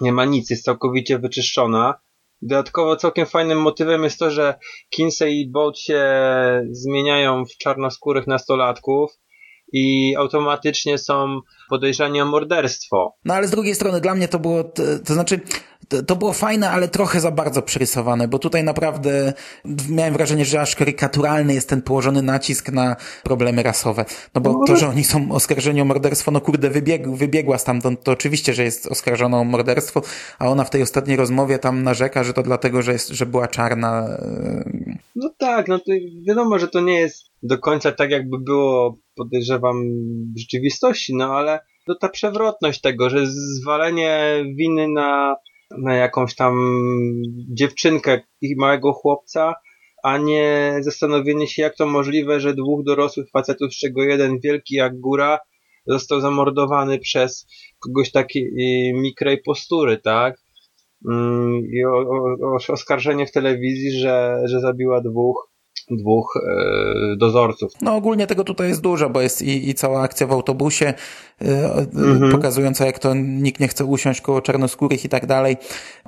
[0.00, 1.94] Nie ma nic, jest całkowicie wyczyszczona.
[2.42, 4.54] Dodatkowo całkiem fajnym motywem jest to, że
[4.90, 6.02] Kinsey i Bolt się
[6.70, 9.10] zmieniają w czarnoskórych nastolatków
[9.72, 13.14] i automatycznie są podejrzani o morderstwo.
[13.24, 15.40] No ale z drugiej strony dla mnie to było, to, to znaczy
[16.06, 19.32] to było fajne, ale trochę za bardzo przerysowane, bo tutaj naprawdę
[19.90, 24.04] miałem wrażenie, że aż karykaturalny jest ten położony nacisk na problemy rasowe.
[24.34, 28.12] No bo to, że oni są oskarżeni o morderstwo, no kurde, wybieg, wybiegła stamtąd, to
[28.12, 30.02] oczywiście, że jest oskarżona o morderstwo,
[30.38, 33.48] a ona w tej ostatniej rozmowie tam narzeka, że to dlatego, że, jest, że była
[33.48, 34.08] czarna.
[34.08, 35.92] E, no tak, no to
[36.26, 39.76] wiadomo, że to nie jest do końca tak, jakby było, podejrzewam,
[40.36, 45.36] w rzeczywistości, no ale to ta przewrotność tego, że zwalenie winy na
[45.78, 46.54] na jakąś tam
[47.48, 49.54] dziewczynkę i małego chłopca,
[50.02, 54.74] a nie zastanowienie się, jak to możliwe, że dwóch dorosłych facetów, z czego jeden wielki
[54.74, 55.38] jak góra,
[55.86, 57.46] został zamordowany przez
[57.78, 58.52] kogoś takiej
[58.94, 60.34] mikrej postury, tak?
[61.08, 65.49] Mm, I o, o, oskarżenie w telewizji, że, że zabiła dwóch
[65.90, 67.72] dwóch e, dozorców.
[67.82, 70.94] No ogólnie tego tutaj jest dużo, bo jest i, i cała akcja w autobusie
[71.42, 72.32] e, mhm.
[72.32, 75.56] pokazująca jak to nikt nie chce usiąść koło czarnoskórych i tak dalej.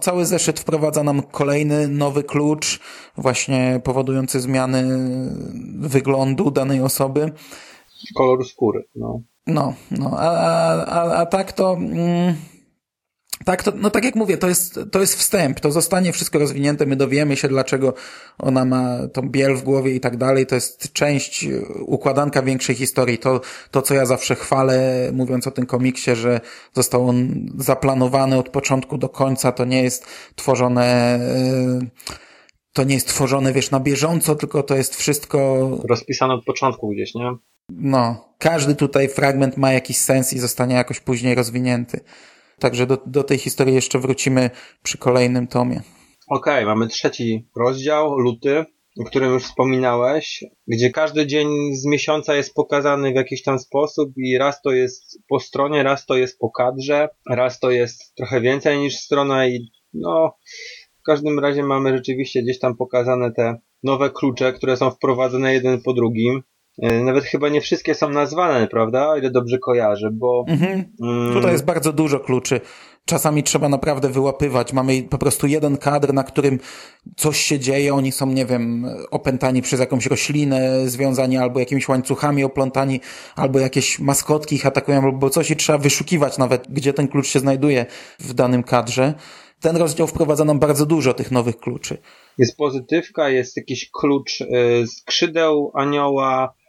[0.01, 2.81] Cały zeszyt wprowadza nam kolejny nowy klucz,
[3.17, 4.85] właśnie powodujący zmiany
[5.79, 7.33] wyglądu danej osoby.
[8.17, 9.23] Kolor skóry, no.
[9.47, 11.73] No, no, a, a, a, a tak to...
[11.73, 12.35] Mm,
[13.45, 16.87] tak, to, no tak jak mówię, to jest, to jest wstęp, to zostanie wszystko rozwinięte,
[16.87, 17.95] my dowiemy się, dlaczego
[18.39, 21.47] ona ma tą biel w głowie i tak dalej, to jest część,
[21.81, 26.41] układanka większej historii, to, to co ja zawsze chwalę, mówiąc o tym komiksie, że
[26.73, 31.19] został on zaplanowany od początku do końca, to nie jest tworzone,
[31.81, 31.91] yy,
[32.73, 35.71] to nie jest tworzone, wiesz, na bieżąco, tylko to jest wszystko...
[35.89, 37.33] Rozpisane od początku gdzieś, nie?
[37.71, 42.01] No, każdy tutaj fragment ma jakiś sens i zostanie jakoś później rozwinięty.
[42.63, 44.51] Także do, do tej historii jeszcze wrócimy
[44.83, 45.83] przy kolejnym tomie.
[46.29, 48.65] Okej, okay, mamy trzeci rozdział, luty,
[49.01, 54.13] o którym już wspominałeś, gdzie każdy dzień z miesiąca jest pokazany w jakiś tam sposób
[54.17, 58.41] i raz to jest po stronie, raz to jest po kadrze, raz to jest trochę
[58.41, 60.37] więcej niż strona i no,
[61.01, 65.83] w każdym razie mamy rzeczywiście gdzieś tam pokazane te nowe klucze, które są wprowadzone jeden
[65.83, 66.43] po drugim.
[66.79, 69.09] E, nawet chyba nie wszystkie są nazwane, prawda?
[69.09, 70.45] O ile dobrze kojarzę, bo...
[70.49, 70.85] Mhm.
[71.03, 71.33] Mm...
[71.33, 72.61] Tutaj jest bardzo dużo kluczy.
[73.05, 74.73] Czasami trzeba naprawdę wyłapywać.
[74.73, 76.59] Mamy po prostu jeden kadr, na którym
[77.17, 77.95] coś się dzieje.
[77.95, 83.01] Oni są, nie wiem, opętani przez jakąś roślinę, związani albo jakimiś łańcuchami oplątani,
[83.37, 87.39] albo jakieś maskotki ich atakują, albo coś i trzeba wyszukiwać nawet, gdzie ten klucz się
[87.39, 87.87] znajduje
[88.19, 89.15] w danym kadrze.
[89.61, 91.99] Ten rozdział wprowadza nam bardzo dużo tych nowych kluczy.
[92.39, 94.47] Jest pozytywka, jest jakiś klucz y,
[94.87, 96.62] skrzydeł anioła, E,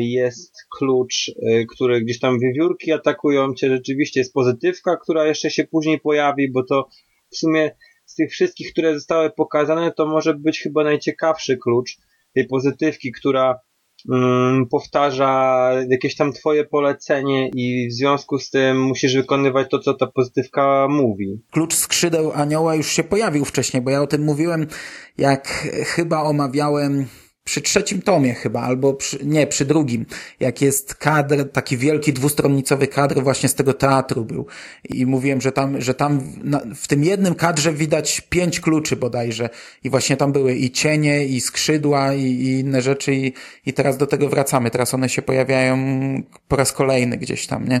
[0.00, 5.64] jest klucz, e, który gdzieś tam wiewiórki atakują cię, rzeczywiście jest pozytywka, która jeszcze się
[5.64, 6.88] później pojawi, bo to
[7.30, 7.70] w sumie
[8.04, 11.98] z tych wszystkich, które zostały pokazane, to może być chyba najciekawszy klucz
[12.34, 13.60] tej pozytywki, która
[14.12, 19.94] mm, powtarza jakieś tam twoje polecenie i w związku z tym musisz wykonywać to, co
[19.94, 21.42] ta pozytywka mówi.
[21.50, 24.66] Klucz skrzydeł anioła już się pojawił wcześniej, bo ja o tym mówiłem,
[25.18, 25.48] jak
[25.86, 27.06] chyba omawiałem
[27.44, 30.06] przy trzecim tomie chyba, albo przy, nie, przy drugim,
[30.40, 34.46] jak jest kadr, taki wielki dwustronnicowy kadr właśnie z tego teatru był.
[34.88, 39.48] I mówiłem, że tam, że tam na, w tym jednym kadrze widać pięć kluczy bodajże.
[39.84, 43.32] I właśnie tam były i cienie, i skrzydła, i, i inne rzeczy, i,
[43.66, 44.70] i teraz do tego wracamy.
[44.70, 45.78] Teraz one się pojawiają
[46.48, 47.80] po raz kolejny gdzieś tam, nie?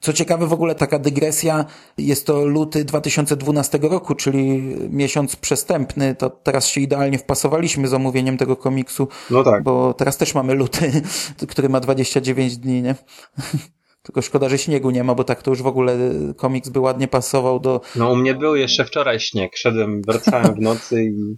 [0.00, 1.64] Co ciekawe, w ogóle taka dygresja,
[1.98, 8.36] jest to luty 2012 roku, czyli miesiąc przestępny, to teraz się idealnie wpasowaliśmy z omówieniem
[8.36, 9.08] tego komiksu.
[9.30, 9.62] No tak.
[9.62, 11.02] Bo teraz też mamy luty,
[11.50, 12.94] który ma 29 dni, nie?
[14.02, 15.98] Tylko szkoda, że śniegu nie ma, bo tak to już w ogóle
[16.36, 17.80] komiks by ładnie pasował do...
[17.96, 19.56] No u mnie był jeszcze wczoraj śnieg.
[19.56, 21.36] Szedłem, wracałem w nocy i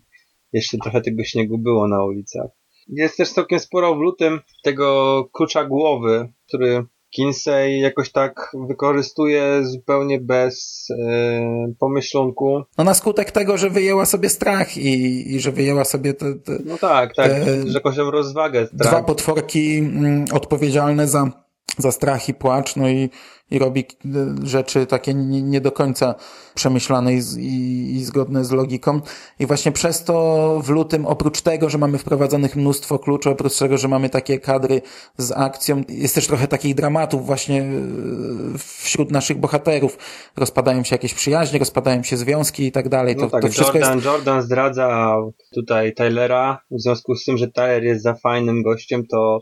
[0.52, 2.46] jeszcze trochę tego śniegu było na ulicach.
[2.88, 10.20] Jest też całkiem sporo w lutym tego klucza głowy, który Kinsey jakoś tak wykorzystuje zupełnie
[10.20, 12.62] bez e, pomyślunku.
[12.78, 16.52] No na skutek tego, że wyjęła sobie strach i, i że wyjęła sobie te, te
[16.64, 18.68] No tak, tak, E, że jakąś tam rozwagę.
[18.72, 19.06] dwa Tak.
[19.06, 21.30] potworki mm, odpowiedzialne za,
[21.78, 23.10] za strach i płacz, no i,
[23.50, 26.14] i robi y, rzeczy takie nie, nie do końca
[26.54, 29.00] przemyślane i, i, i zgodne z logiką.
[29.38, 33.78] I właśnie przez to w lutym, oprócz tego, że mamy wprowadzonych mnóstwo kluczy, oprócz tego,
[33.78, 34.82] że mamy takie kadry
[35.16, 39.98] z akcją, jest też trochę takich dramatów właśnie y, wśród naszych bohaterów.
[40.36, 43.16] Rozpadają się jakieś przyjaźnie, rozpadają się związki i tak dalej.
[43.16, 44.06] To, No tak, to wszystko Jordan, jest...
[44.06, 45.16] Jordan zdradza
[45.54, 49.40] tutaj Tylera, w związku z tym, że Tyler jest za fajnym gościem, to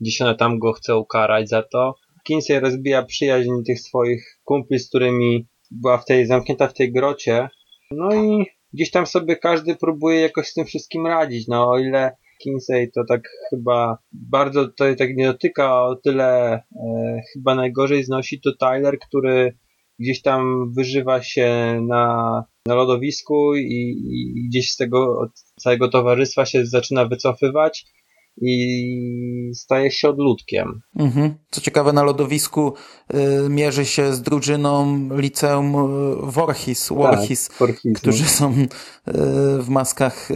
[0.00, 1.94] gdzieś ona tam go chce ukarać za to.
[2.24, 7.48] Kinsey rozbija przyjaźń tych swoich kumpli, z którymi była w tej, zamknięta w tej grocie.
[7.90, 11.48] No i gdzieś tam sobie każdy próbuje jakoś z tym wszystkim radzić.
[11.48, 16.62] No o ile Kinsey to tak chyba bardzo to tak nie dotyka, o tyle e,
[17.32, 19.56] chyba najgorzej znosi to Tyler, który
[19.98, 26.46] gdzieś tam wyżywa się na, na lodowisku i i gdzieś z tego od całego towarzystwa
[26.46, 27.86] się zaczyna wycofywać
[28.40, 30.80] i staje się odludkiem.
[30.96, 31.34] Mhm.
[31.50, 32.74] Co ciekawe, na lodowisku
[33.14, 38.28] y, mierzy się z drużyną liceum y, Warhis, Warhis Tak, Warhis, którzy no.
[38.28, 38.66] są y,
[39.62, 40.34] w maskach y,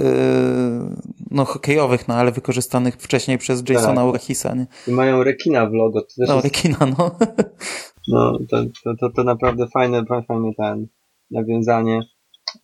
[1.31, 4.13] no, hokejowych, no ale wykorzystanych wcześniej przez Jasona Tak.
[4.13, 4.67] Warhisa, nie?
[4.89, 6.01] I mają rekina w logo.
[6.01, 7.17] To też No, jest, rekina, no.
[8.09, 10.87] no, to, to, to, to naprawdę fajne, fajne ten
[11.31, 12.01] nawiązanie.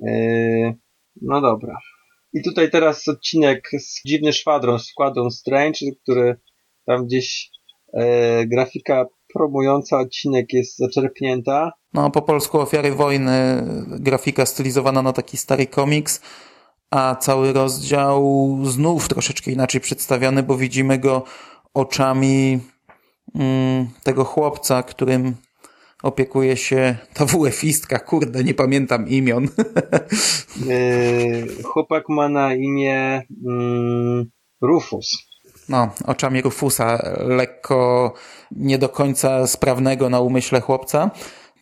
[0.00, 0.74] Yy,
[1.22, 1.76] no dobra.
[2.32, 6.36] I tutaj teraz odcinek z Dziwny Szwadron, Squadron Strange, który
[6.86, 7.50] tam gdzieś
[7.92, 11.72] e, grafika promująca odcinek jest zaczerpnięta.
[11.94, 16.20] No, po polsku Ofiary Wojny, grafika stylizowana na taki stary komiks,
[16.90, 21.24] a cały rozdział znów troszeczkę inaczej przedstawiony, bo widzimy go
[21.74, 22.60] oczami
[23.34, 25.34] mm, tego chłopca, którym
[26.02, 29.48] opiekuje się ta WF-istka, kurde, nie pamiętam imion.
[30.66, 35.30] Yy, chłopak ma na imię mm, Rufus.
[35.68, 38.12] No, oczami Rufusa, lekko
[38.50, 41.10] nie do końca sprawnego na umyśle chłopca.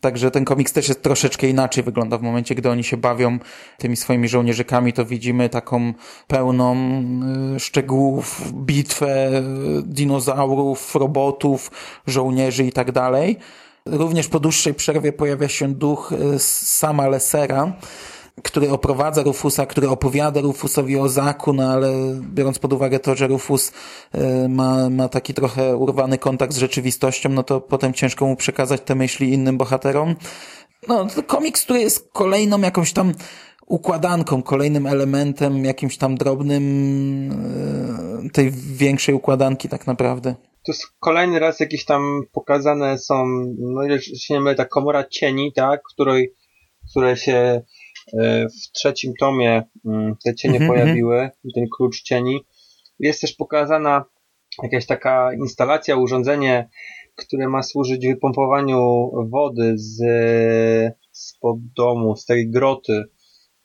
[0.00, 3.38] Także ten komiks też jest troszeczkę inaczej wygląda w momencie, gdy oni się bawią
[3.78, 5.92] tymi swoimi żołnierzykami, to widzimy taką
[6.26, 6.76] pełną
[7.56, 9.42] y, szczegółów, bitwę
[9.82, 11.70] dinozaurów, robotów,
[12.06, 13.36] żołnierzy i tak dalej.
[13.90, 17.72] Również po dłuższej przerwie pojawia się duch y, sama Lesera,
[18.42, 23.26] który oprowadza Rufusa, który opowiada Rufusowi o Zaku, no ale biorąc pod uwagę to, że
[23.26, 23.72] Rufus
[24.14, 28.80] y, ma, ma taki trochę urwany kontakt z rzeczywistością, no to potem ciężko mu przekazać
[28.80, 30.16] te myśli innym bohaterom.
[30.88, 33.12] No, to komiks, który jest kolejną jakąś tam
[33.68, 36.64] układanką, kolejnym elementem, jakimś tam drobnym
[38.26, 40.34] y, tej większej układanki tak naprawdę.
[40.66, 43.26] To jest kolejny raz jakieś tam pokazane są,
[43.58, 46.34] no ile się nie mylę, ta komora cieni, tak, której,
[46.90, 47.62] które się
[48.18, 52.40] e, w trzecim tomie mm, te cienie Mhm, pojawiły, ten klucz cieni.
[52.98, 54.04] Jest też pokazana
[54.62, 56.68] jakaś taka instalacja, urządzenie,
[57.16, 60.02] które ma służyć wypompowaniu wody z,
[61.12, 63.04] spod domu, z tej groty,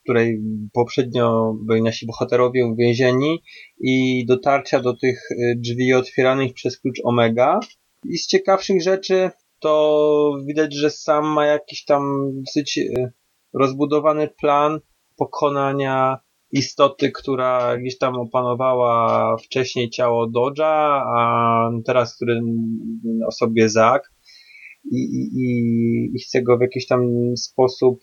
[0.04, 0.40] której
[0.72, 3.42] poprzednio byli nasi bohaterowie uwięzieni
[3.80, 7.60] i dotarcia do tych y, drzwi otwieranych przez klucz Omega.
[8.04, 13.12] I z ciekawszych rzeczy to widać, że sam ma jakiś tam dosyć y,
[13.54, 14.80] rozbudowany plan
[15.16, 16.18] pokonania
[16.52, 22.40] istoty, która gdzieś tam opanowała wcześniej ciało Dodge'a, a teraz który
[23.26, 24.12] o sobie Zack
[24.92, 27.00] i, i, i- i chce go w jakiś tam
[27.36, 28.00] sposób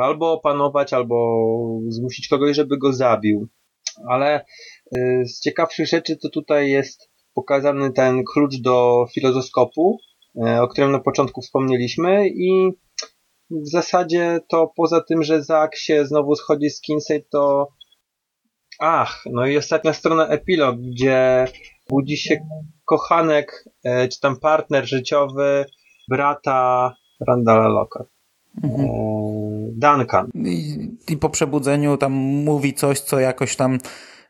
[0.00, 1.46] albo opanować, albo
[1.88, 3.48] zmusić kogoś, żeby go zabił.
[4.08, 4.44] Ale
[4.96, 9.98] y, z ciekawszych rzeczy to tutaj jest pokazany ten klucz do filozoskopu,
[10.36, 12.70] y, o którym na początku wspomnieliśmy i
[13.50, 17.68] w zasadzie to poza tym, że Zack się znowu schodzi z Kinsey, to
[18.80, 21.44] ach, no i ostatnia strona epilog, gdzie
[21.88, 22.46] budzi się
[22.84, 25.64] kochanek, e, czy tam partner życiowy
[26.08, 26.92] brata
[27.28, 28.13] Randala Locke.
[28.62, 28.88] Mhm.
[29.76, 30.30] Duncan.
[30.34, 33.78] I, I po przebudzeniu tam mówi coś, co jakoś tam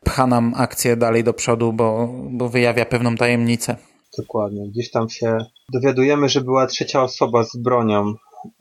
[0.03, 3.75] pcha nam akcję dalej do przodu, bo, bo wyjawia pewną tajemnicę.
[4.17, 4.69] Dokładnie.
[4.69, 5.37] Gdzieś tam się
[5.73, 8.13] dowiadujemy, że była trzecia osoba z bronią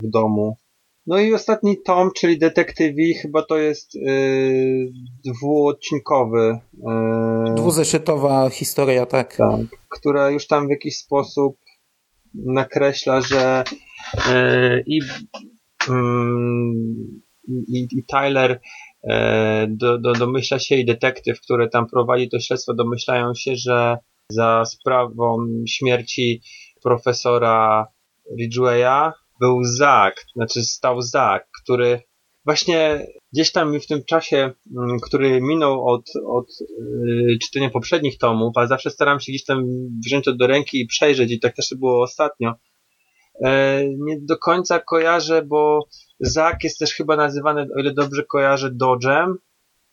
[0.02, 0.56] w domu.
[1.06, 4.92] No i ostatni tom, czyli Detektywi, chyba to jest yy,
[5.24, 6.58] dwuodcinkowy.
[7.48, 9.36] Yy, Dwuzeszytowa historia, tak.
[9.36, 11.56] tak, która już tam w jakiś sposób
[12.34, 13.64] nakreśla, że
[14.14, 15.00] yy, i,
[17.48, 18.60] i, i Tyler
[19.10, 23.98] e, do, do, domyśla się i detektyw, który tam prowadzi to śledztwo, domyślają się, że
[24.30, 26.42] za sprawą śmierci
[26.82, 27.86] profesora
[28.38, 32.00] Ridgwaya był Zak, znaczy stał Zak, który
[32.44, 36.46] właśnie gdzieś tam w tym czasie, mm, który minął od, od
[36.98, 39.64] yy, czytania poprzednich tomów, a zawsze staram się gdzieś tam
[40.06, 42.54] wziąć to do ręki i przejrzeć i tak też było ostatnio,
[43.98, 45.88] nie do końca kojarzę, bo
[46.20, 49.34] Zak jest też chyba nazywany, o ile dobrze kojarzę, Dodge'em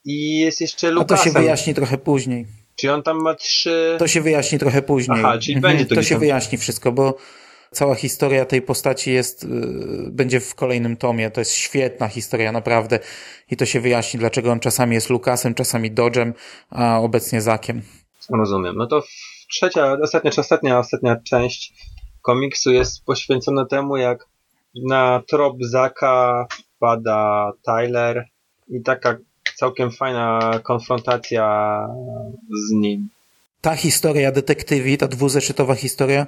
[0.05, 1.15] i jest jeszcze Lukasem.
[1.15, 2.47] A to się wyjaśni trochę później.
[2.75, 3.95] Czy on tam ma trzy...
[3.99, 5.19] To się wyjaśni trochę później.
[5.19, 5.73] Aha, czyli mhm.
[5.73, 6.19] będzie to To się tam...
[6.19, 7.17] wyjaśni wszystko, bo
[7.71, 9.49] cała historia tej postaci jest, yy,
[10.11, 11.31] będzie w kolejnym tomie.
[11.31, 12.99] To jest świetna historia, naprawdę.
[13.51, 16.33] I to się wyjaśni, dlaczego on czasami jest Lukasem, czasami Dodge'em,
[16.69, 17.81] a obecnie Zakiem.
[18.29, 18.75] Rozumiem.
[18.77, 19.03] No to
[19.49, 21.73] trzecia, ostatnia, ostatnia, ostatnia część
[22.21, 24.25] komiksu jest poświęcona temu, jak
[24.75, 28.25] na trop Zaka wpada Tyler
[28.67, 29.17] i taka
[29.55, 31.45] całkiem fajna konfrontacja
[32.67, 33.09] z nim.
[33.61, 36.25] Ta historia detektywi, ta dwuzeszytowa historia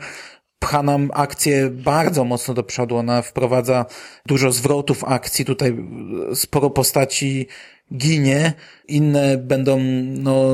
[0.59, 2.97] pcha nam akcję bardzo mocno do przodu.
[2.97, 3.85] Ona wprowadza
[4.25, 5.45] dużo zwrotów akcji.
[5.45, 5.77] Tutaj
[6.33, 7.47] sporo postaci
[7.95, 8.53] ginie,
[8.87, 10.45] inne będą no,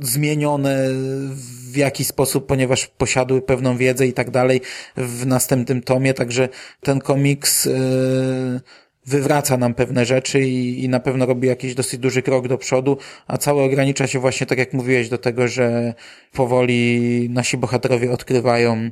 [0.00, 0.88] zmienione
[1.30, 4.60] w jakiś sposób, ponieważ posiadły pewną wiedzę i tak dalej
[4.96, 6.48] w następnym tomie, także
[6.80, 8.60] ten komiks yy,
[9.06, 12.98] wywraca nam pewne rzeczy i, i na pewno robi jakiś dosyć duży krok do przodu,
[13.26, 15.94] a całe ogranicza się właśnie, tak jak mówiłeś, do tego, że
[16.32, 18.90] powoli nasi bohaterowie odkrywają,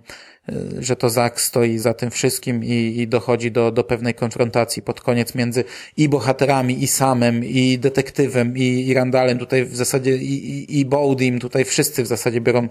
[0.49, 4.83] y, że to Zak stoi za tym wszystkim i, i dochodzi do, do pewnej konfrontacji
[4.83, 5.65] pod koniec między
[5.97, 10.85] i bohaterami, i samem, i detektywem, i, i Randalem, tutaj w zasadzie i, i, i
[10.85, 12.69] Bowdim, tutaj wszyscy w zasadzie biorą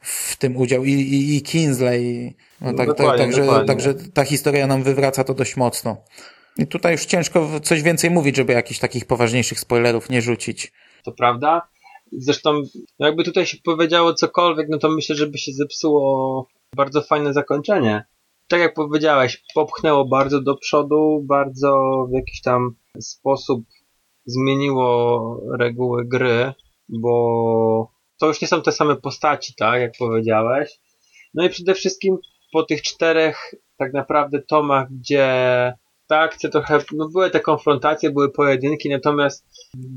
[0.00, 2.34] w tym udział, i, i, i Kingsley.
[2.60, 5.96] No, tak, tak, także, także ta historia nam wywraca to dość mocno.
[6.58, 10.72] I tutaj już ciężko coś więcej mówić, żeby jakichś takich poważniejszych spoilerów nie rzucić.
[11.04, 11.68] To prawda.
[12.12, 12.62] Zresztą,
[12.98, 18.04] jakby tutaj się powiedziało cokolwiek, no to myślę, żeby się zepsuło bardzo fajne zakończenie.
[18.48, 23.64] Tak jak powiedziałeś, popchnęło bardzo do przodu, bardzo w jakiś tam sposób
[24.26, 26.52] zmieniło reguły gry,
[26.88, 30.80] bo to już nie są te same postaci, tak, jak powiedziałeś.
[31.34, 32.18] No i przede wszystkim
[32.52, 35.72] po tych czterech tak naprawdę tomach, gdzie
[36.18, 39.46] akcja trochę, no były te konfrontacje, były pojedynki, natomiast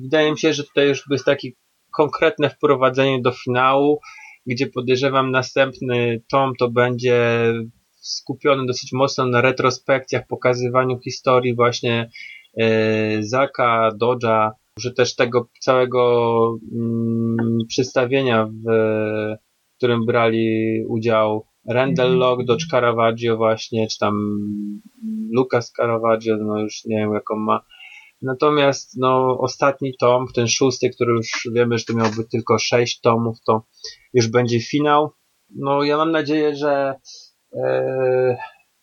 [0.04, 1.50] wydaje mi się, że tutaj już jest takie
[1.92, 4.00] konkretne wprowadzenie do finału,
[4.46, 7.54] gdzie podejrzewam następny tom to będzie
[8.02, 12.10] skupiony dosyć mocno na retrospekcjach, pokazywaniu historii właśnie
[12.58, 18.70] e, Zaka, Dodge'a, że też tego całego mm, przedstawienia, w,
[19.74, 22.20] w którym brali udział Randall mhm.
[22.20, 24.40] Log, Dodge Caravaggio właśnie, czy tam
[25.32, 27.66] Lucas Caravaggio, no już nie wiem jaką ma.
[28.22, 33.38] Natomiast no ostatni tom, ten szósty, który już wiemy, że to miałby tylko sześć tomów,
[33.46, 33.64] to
[34.14, 35.12] już będzie finał.
[35.56, 36.96] No ja mam nadzieję, że
[37.54, 38.38] e,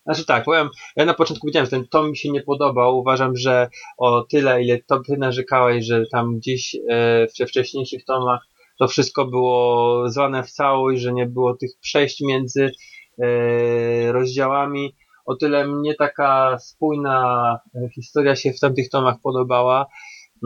[0.04, 2.98] znaczy tak, powiem, ja na początku powiedziałem, że ten tom mi się nie podobał.
[2.98, 3.68] Uważam, że
[3.98, 8.46] o tyle, ile to ty narzekałeś, że tam gdzieś e, w wcześniejszych tomach
[8.78, 12.70] to wszystko było zwane w całość, że nie było tych przejść między
[13.22, 14.94] e, rozdziałami.
[15.26, 19.86] O tyle mnie taka spójna e, historia się w tamtych tomach podobała.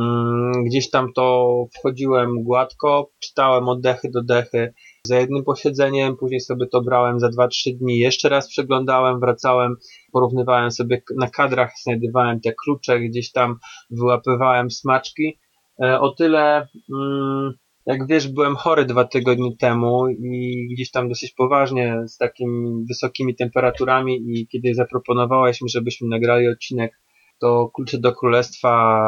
[0.00, 6.66] Mm, gdzieś tam to wchodziłem gładko, czytałem oddechy do dechy za jednym posiedzeniem, później sobie
[6.66, 9.76] to brałem za 2-3 dni, jeszcze raz przeglądałem, wracałem,
[10.12, 13.58] porównywałem sobie na kadrach, znajdowałem te klucze, gdzieś tam
[13.90, 15.38] wyłapywałem smaczki.
[15.82, 17.52] E, o tyle mm,
[17.88, 23.36] jak wiesz, byłem chory dwa tygodnie temu i gdzieś tam dosyć poważnie z takimi wysokimi
[23.36, 27.00] temperaturami i kiedy zaproponowałeś mi, żebyśmy nagrali odcinek,
[27.38, 29.00] to Klucze do Królestwa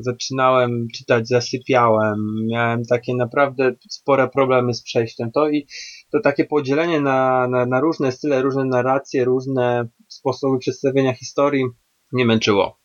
[0.00, 5.32] zaczynałem czytać, zasypiałem, miałem takie naprawdę spore problemy z przejściem.
[5.32, 5.66] To i
[6.12, 11.64] to takie podzielenie na, na, na różne style, różne narracje, różne sposoby przedstawienia historii
[12.12, 12.83] nie męczyło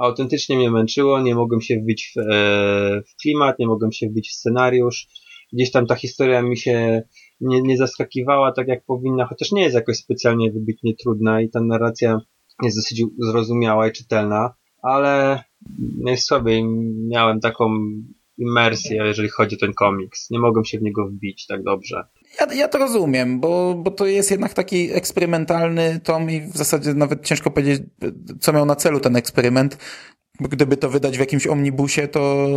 [0.00, 4.28] autentycznie mnie męczyło, nie mogłem się wbić w, e, w klimat, nie mogłem się wbić
[4.28, 5.06] w scenariusz.
[5.52, 7.02] Gdzieś tam ta historia mi się
[7.40, 11.60] nie, nie zaskakiwała tak jak powinna, chociaż nie jest jakoś specjalnie wybitnie trudna i ta
[11.60, 12.20] narracja
[12.62, 15.44] jest dosyć zrozumiała i czytelna, ale
[16.04, 16.64] najsłabiej
[17.08, 17.70] miałem taką
[18.38, 20.30] imersję, jeżeli chodzi o ten komiks.
[20.30, 22.04] Nie mogłem się w niego wbić tak dobrze.
[22.38, 26.94] Ja, ja to rozumiem, bo, bo to jest jednak taki eksperymentalny tom i w zasadzie
[26.94, 27.82] nawet ciężko powiedzieć,
[28.40, 29.76] co miał na celu ten eksperyment.
[30.40, 32.48] Gdyby to wydać w jakimś omnibusie, to,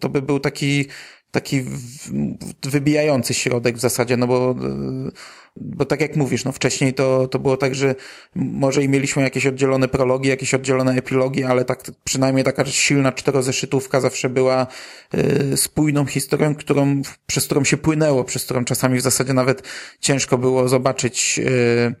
[0.00, 0.86] to by był taki
[1.30, 1.64] taki
[2.62, 4.54] wybijający środek w zasadzie, no bo,
[5.56, 7.94] bo tak jak mówisz, no wcześniej to, to było tak, że
[8.34, 14.00] może i mieliśmy jakieś oddzielone prologi, jakieś oddzielone epilogi, ale tak przynajmniej taka silna czterozeszytówka
[14.00, 14.66] zawsze była
[15.52, 19.62] y, spójną historią, którą, przez którą się płynęło, przez którą czasami w zasadzie nawet
[20.00, 21.94] ciężko było zobaczyć y,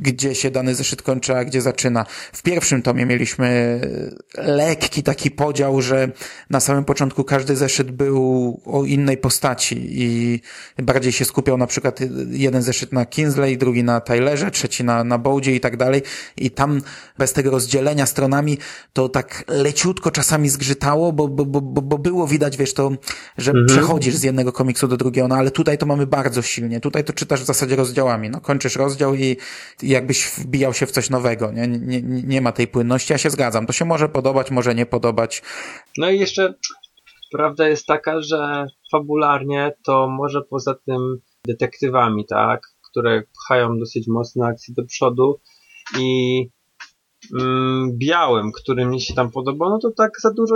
[0.00, 2.06] gdzie się dany zeszyt kończy, a gdzie zaczyna.
[2.32, 3.80] W pierwszym tomie mieliśmy
[4.36, 6.12] lekki taki podział, że
[6.50, 10.40] na samym początku każdy zeszyt był o innej postaci i
[10.82, 12.00] bardziej się skupiał na przykład
[12.30, 16.02] jeden zeszyt na Kinsley, drugi na Tylerze, trzeci na, na Bowdzie i tak dalej
[16.36, 16.80] i tam
[17.18, 18.58] bez tego rozdzielenia stronami
[18.92, 22.90] to tak leciutko czasami zgrzytało, bo, bo, bo, bo było widać, wiesz, to,
[23.38, 23.66] że mhm.
[23.66, 26.80] przechodzisz z jednego komiksu do drugiego, no ale tutaj to mamy bardzo silnie.
[26.80, 28.30] Tutaj to czytasz w zasadzie rozdziałami.
[28.30, 29.36] No kończysz rozdział i
[29.82, 31.68] jakbyś wbijał się w coś nowego, nie?
[31.68, 33.12] Nie, nie ma tej płynności.
[33.12, 33.66] Ja się zgadzam.
[33.66, 35.42] To się może podobać, może nie podobać.
[35.98, 36.54] No i jeszcze
[37.32, 44.46] prawda jest taka, że fabularnie to może poza tym detektywami, tak, które pchają dosyć mocno
[44.46, 45.40] akcję do przodu
[45.98, 46.40] i
[47.40, 50.54] mm, białym, który mi się tam podobał, no to tak za dużo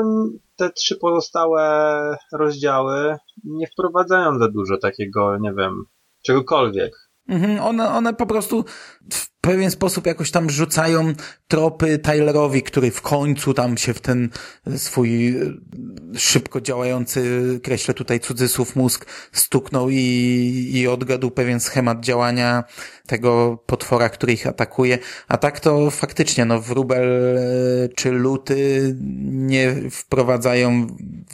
[0.56, 5.84] te trzy pozostałe rozdziały nie wprowadzają za dużo takiego, nie wiem,
[6.26, 6.92] czegokolwiek.
[7.28, 8.64] Mhm, one, one po prostu
[9.12, 11.12] w pewien sposób jakoś tam rzucają
[11.48, 14.30] tropy Tylerowi, który w końcu tam się w ten
[14.76, 15.40] swój e,
[16.18, 22.64] szybko działający, kreślę tutaj cudzysłów mózg, stuknął i, i odgadł pewien schemat działania
[23.06, 24.98] tego potwora, który ich atakuje.
[25.28, 30.86] A tak to faktycznie, no, wróbel e, czy luty nie wprowadzają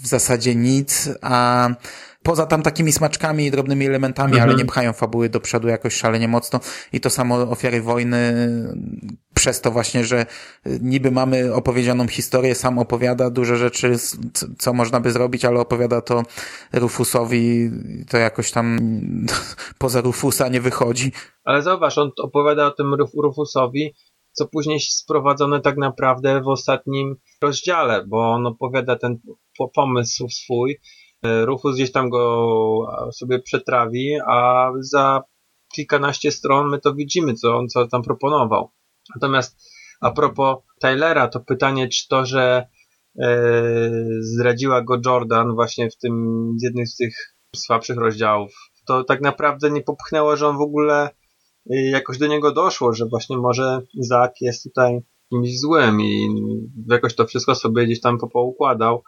[0.03, 1.69] w zasadzie nic, a
[2.23, 4.49] poza tam takimi smaczkami i drobnymi elementami, mhm.
[4.51, 6.61] ale nie pchają fabuły do przodu jakoś szalenie mocno
[6.93, 8.35] i to samo ofiary wojny
[9.35, 10.27] przez to właśnie, że
[10.81, 13.97] niby mamy opowiedzianą historię, sam opowiada duże rzeczy,
[14.59, 16.23] co można by zrobić, ale opowiada to
[16.73, 17.71] Rufusowi,
[18.11, 18.79] to jakoś tam
[19.79, 21.13] poza Rufusa nie wychodzi.
[21.45, 23.95] Ale zauważ, on opowiada o tym Rufusowi,
[24.33, 29.19] co później sprowadzone tak naprawdę w ostatnim rozdziale, bo on opowiada ten
[29.75, 30.79] pomysł swój,
[31.23, 35.23] Rufus gdzieś tam go sobie przetrawi, a za
[35.75, 38.71] kilkanaście stron my to widzimy, co on co tam proponował.
[39.15, 39.57] Natomiast
[40.01, 42.67] a propos Tylera, to pytanie, czy to, że
[43.21, 43.41] e,
[44.21, 46.15] zdradziła go Jordan właśnie w tym
[46.57, 47.15] z jednym z tych
[47.57, 48.53] słabszych rozdziałów,
[48.87, 51.11] to tak naprawdę nie popchnęło, że on w ogóle
[51.71, 55.01] e, jakoś do niego doszło, że właśnie może Zak jest tutaj
[55.31, 56.29] kimś złym i
[56.89, 59.03] jakoś to wszystko sobie gdzieś tam poukładał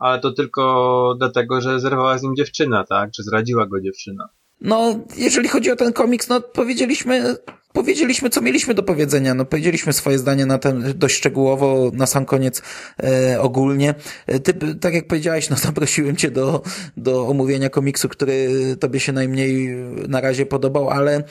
[0.00, 3.10] ale to tylko dlatego, że zerwała z nim dziewczyna, tak?
[3.10, 4.28] Czy zradziła go dziewczyna.
[4.60, 7.36] No, jeżeli chodzi o ten komiks, no powiedzieliśmy
[7.72, 9.34] powiedzieliśmy, co mieliśmy do powiedzenia.
[9.34, 12.62] No, powiedzieliśmy swoje zdanie na ten dość szczegółowo, na sam koniec
[13.02, 13.94] e, ogólnie.
[14.26, 16.62] E, ty, tak jak powiedziałeś, no zaprosiłem cię do,
[16.96, 18.48] do omówienia komiksu, który
[18.80, 19.76] tobie się najmniej
[20.08, 21.22] na razie podobał, ale e,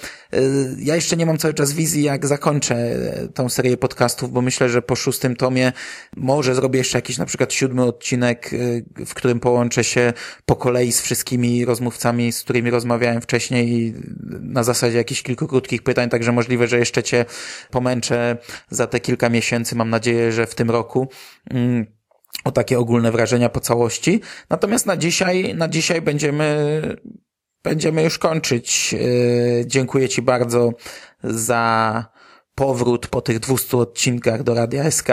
[0.79, 2.95] ja jeszcze nie mam cały czas wizji, jak zakończę
[3.33, 5.73] tą serię podcastów, bo myślę, że po szóstym tomie
[6.15, 10.13] może zrobię jeszcze jakiś na przykład siódmy odcinek, e, w którym połączę się
[10.45, 13.93] po kolei z wszystkimi rozmówcami, z którymi rozmawiałem wcześniej
[14.41, 17.25] na zasadzie jakichś kilku krótkich pytań, także możliwe, że jeszcze cię
[17.71, 18.37] pomęczę
[18.69, 21.07] za te kilka miesięcy, mam nadzieję, że w tym roku.
[21.49, 21.97] Mm,
[22.43, 24.21] o takie ogólne wrażenia po całości.
[24.49, 26.81] Natomiast na dzisiaj, na dzisiaj będziemy,
[27.63, 28.93] będziemy już kończyć.
[28.93, 28.99] Yy,
[29.65, 30.71] dziękuję Ci bardzo
[31.23, 32.05] za
[32.55, 35.09] powrót po tych 200 odcinkach do Radia SK.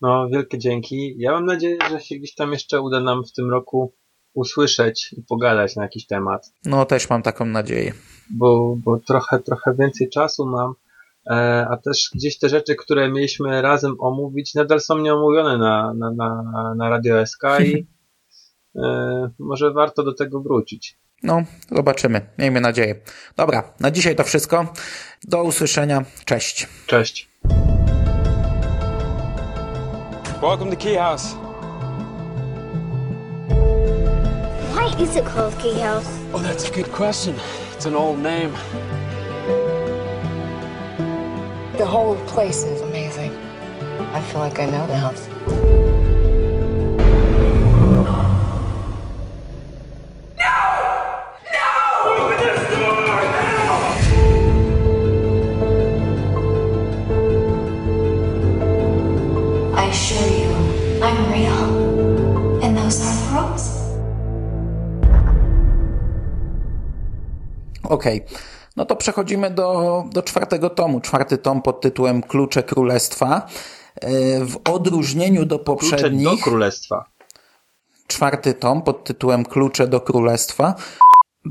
[0.00, 1.14] No, wielkie dzięki.
[1.18, 3.94] Ja mam nadzieję, że się gdzieś tam jeszcze uda nam w tym roku
[4.34, 6.52] usłyszeć i pogadać na jakiś temat.
[6.64, 7.92] No, też mam taką nadzieję
[8.30, 10.74] bo, bo trochę, trochę więcej czasu mam,
[11.30, 16.10] e, a też gdzieś te rzeczy, które mieliśmy razem omówić, nadal są nieomówione na, na,
[16.10, 17.86] na, na Radio SK i
[18.76, 20.98] e, może warto do tego wrócić.
[21.22, 22.20] No, zobaczymy.
[22.38, 22.94] Miejmy nadzieję.
[23.36, 24.66] Dobra, na dzisiaj to wszystko.
[25.24, 26.04] Do usłyszenia.
[26.24, 26.68] Cześć.
[26.86, 27.28] Cześć.
[30.40, 31.34] Welcome to Key House.
[34.74, 36.06] Why is it called Key House?
[36.32, 37.34] Oh, that's a good question.
[37.78, 38.50] It's an old name.
[41.76, 43.30] The whole place is amazing.
[44.12, 45.87] I feel like I know the house.
[67.88, 68.22] Okej.
[68.24, 68.38] Okay.
[68.76, 71.00] No to przechodzimy do, do czwartego tomu.
[71.00, 73.46] Czwarty tom pod tytułem Klucze Królestwa.
[74.00, 76.28] E, w odróżnieniu do poprzednich...
[76.28, 77.04] Klucze do Królestwa.
[78.06, 80.74] czwarty tom pod tytułem Klucze do Królestwa.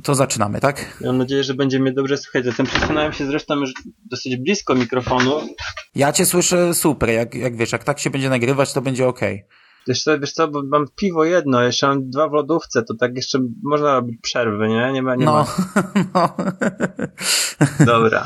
[0.04, 0.98] To zaczynamy, tak?
[1.02, 2.46] Mam nadzieję, że będzie mnie dobrze słychać.
[2.46, 3.74] Zatem przesunąłem się zresztą już
[4.06, 5.42] dosyć blisko mikrofonu.
[5.96, 9.46] Ja cię słyszę super, jak, jak wiesz, jak tak się będzie nagrywać, to będzie okej.
[9.88, 13.16] Wiesz co, wiesz co, bo mam piwo jedno, jeszcze mam dwa w lodówce, to tak
[13.16, 14.92] jeszcze można robić przerwy, nie?
[14.94, 15.46] Nie ma, nie No, ma.
[16.14, 16.36] no.
[17.86, 18.24] Dobra.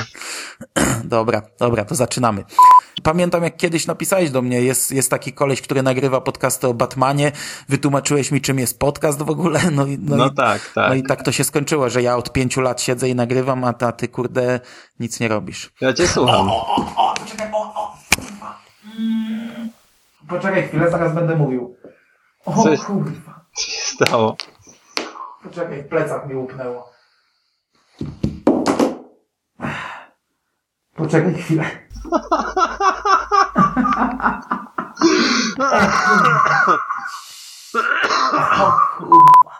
[1.03, 2.43] Dobra, dobra, to zaczynamy.
[3.03, 7.31] Pamiętam, jak kiedyś napisałeś do mnie, jest, jest taki koleś, który nagrywa podcasty o Batmanie,
[7.69, 10.89] wytłumaczyłeś mi, czym jest podcast w ogóle, no i, no No i, tak, tak.
[10.89, 13.73] no i tak to się skończyło, że ja od pięciu lat siedzę i nagrywam, a
[13.73, 14.59] ta, ty kurde
[14.99, 15.71] nic nie robisz.
[15.81, 16.49] Ja cię słucham.
[17.19, 17.51] Poczekaj
[20.39, 21.75] chwilę, zaraz będę mówił.
[22.45, 22.85] O Co jest?
[22.85, 24.37] kurwa, Co się stało?
[25.43, 26.91] poczekaj, w plecach mi łupnęło.
[30.95, 31.65] Poczekaj chwilę.
[38.59, 39.51] O kurwa.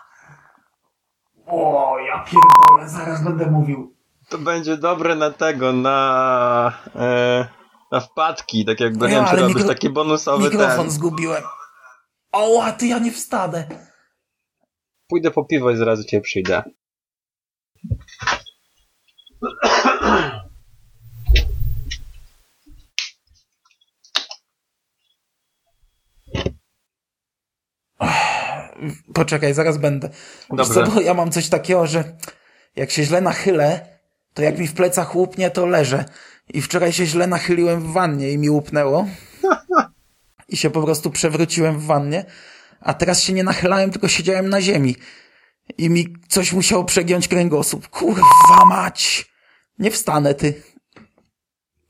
[1.46, 3.94] O, ja pierdolę, zaraz będę mówił.
[4.28, 6.72] To będzie dobre na tego, na...
[6.96, 7.48] E,
[7.92, 10.90] na wpadki, tak jakby, nie Ja, wiem, czy robisz mikro- taki bonusowy Mikrofon ten.
[10.90, 11.42] zgubiłem.
[12.32, 13.68] O, a ty ja nie wstanę.
[15.08, 16.62] Pójdę po piwo i do ciebie przyjdę.
[29.14, 30.08] Poczekaj, zaraz będę.
[30.48, 30.84] Co, Dobrze.
[30.94, 32.16] bo ja mam coś takiego, że
[32.76, 33.98] jak się źle nachylę,
[34.34, 36.04] to jak mi w plecach łupnie, to leżę.
[36.48, 39.08] I wczoraj się źle nachyliłem w wannie i mi łupnęło.
[40.48, 42.24] I się po prostu przewróciłem w wannie.
[42.80, 44.96] A teraz się nie nachylałem, tylko siedziałem na ziemi.
[45.78, 47.88] I mi coś musiało przegiąć kręgosłup.
[47.88, 49.32] Kurwa mać!
[49.78, 50.62] Nie wstanę, ty.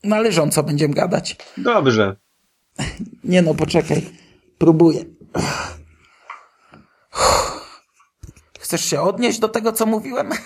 [0.03, 1.37] Na leżąco będziemy gadać.
[1.57, 2.15] Dobrze.
[3.23, 4.09] Nie no, poczekaj.
[4.57, 5.05] Próbuję.
[8.59, 10.29] Chcesz się odnieść do tego, co mówiłem?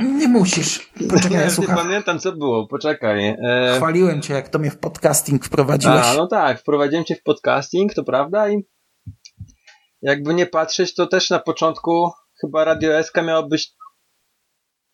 [0.00, 0.90] Nie musisz.
[1.10, 1.76] Poczekaj, ja nie słucham.
[1.76, 2.66] pamiętam, co było.
[2.66, 3.28] Poczekaj.
[3.28, 6.04] E, Chwaliłem cię, jak to mnie w podcasting wprowadziłeś.
[6.04, 8.62] A, no tak, wprowadziłem cię w podcasting, to prawda i
[10.02, 13.72] jakby nie patrzeć, to też na początku chyba Radio SK miało być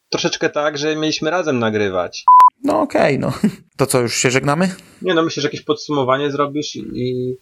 [0.09, 2.25] troszeczkę tak, że mieliśmy razem nagrywać.
[2.65, 3.33] No okej, no.
[3.77, 4.75] To co, już się żegnamy?
[5.03, 7.37] Nie no, myślę, że jakieś podsumowanie zrobisz i, i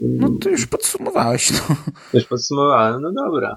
[0.00, 1.76] No to już podsumowałeś, no.
[2.14, 3.02] już podsumowałem.
[3.02, 3.54] No dobra.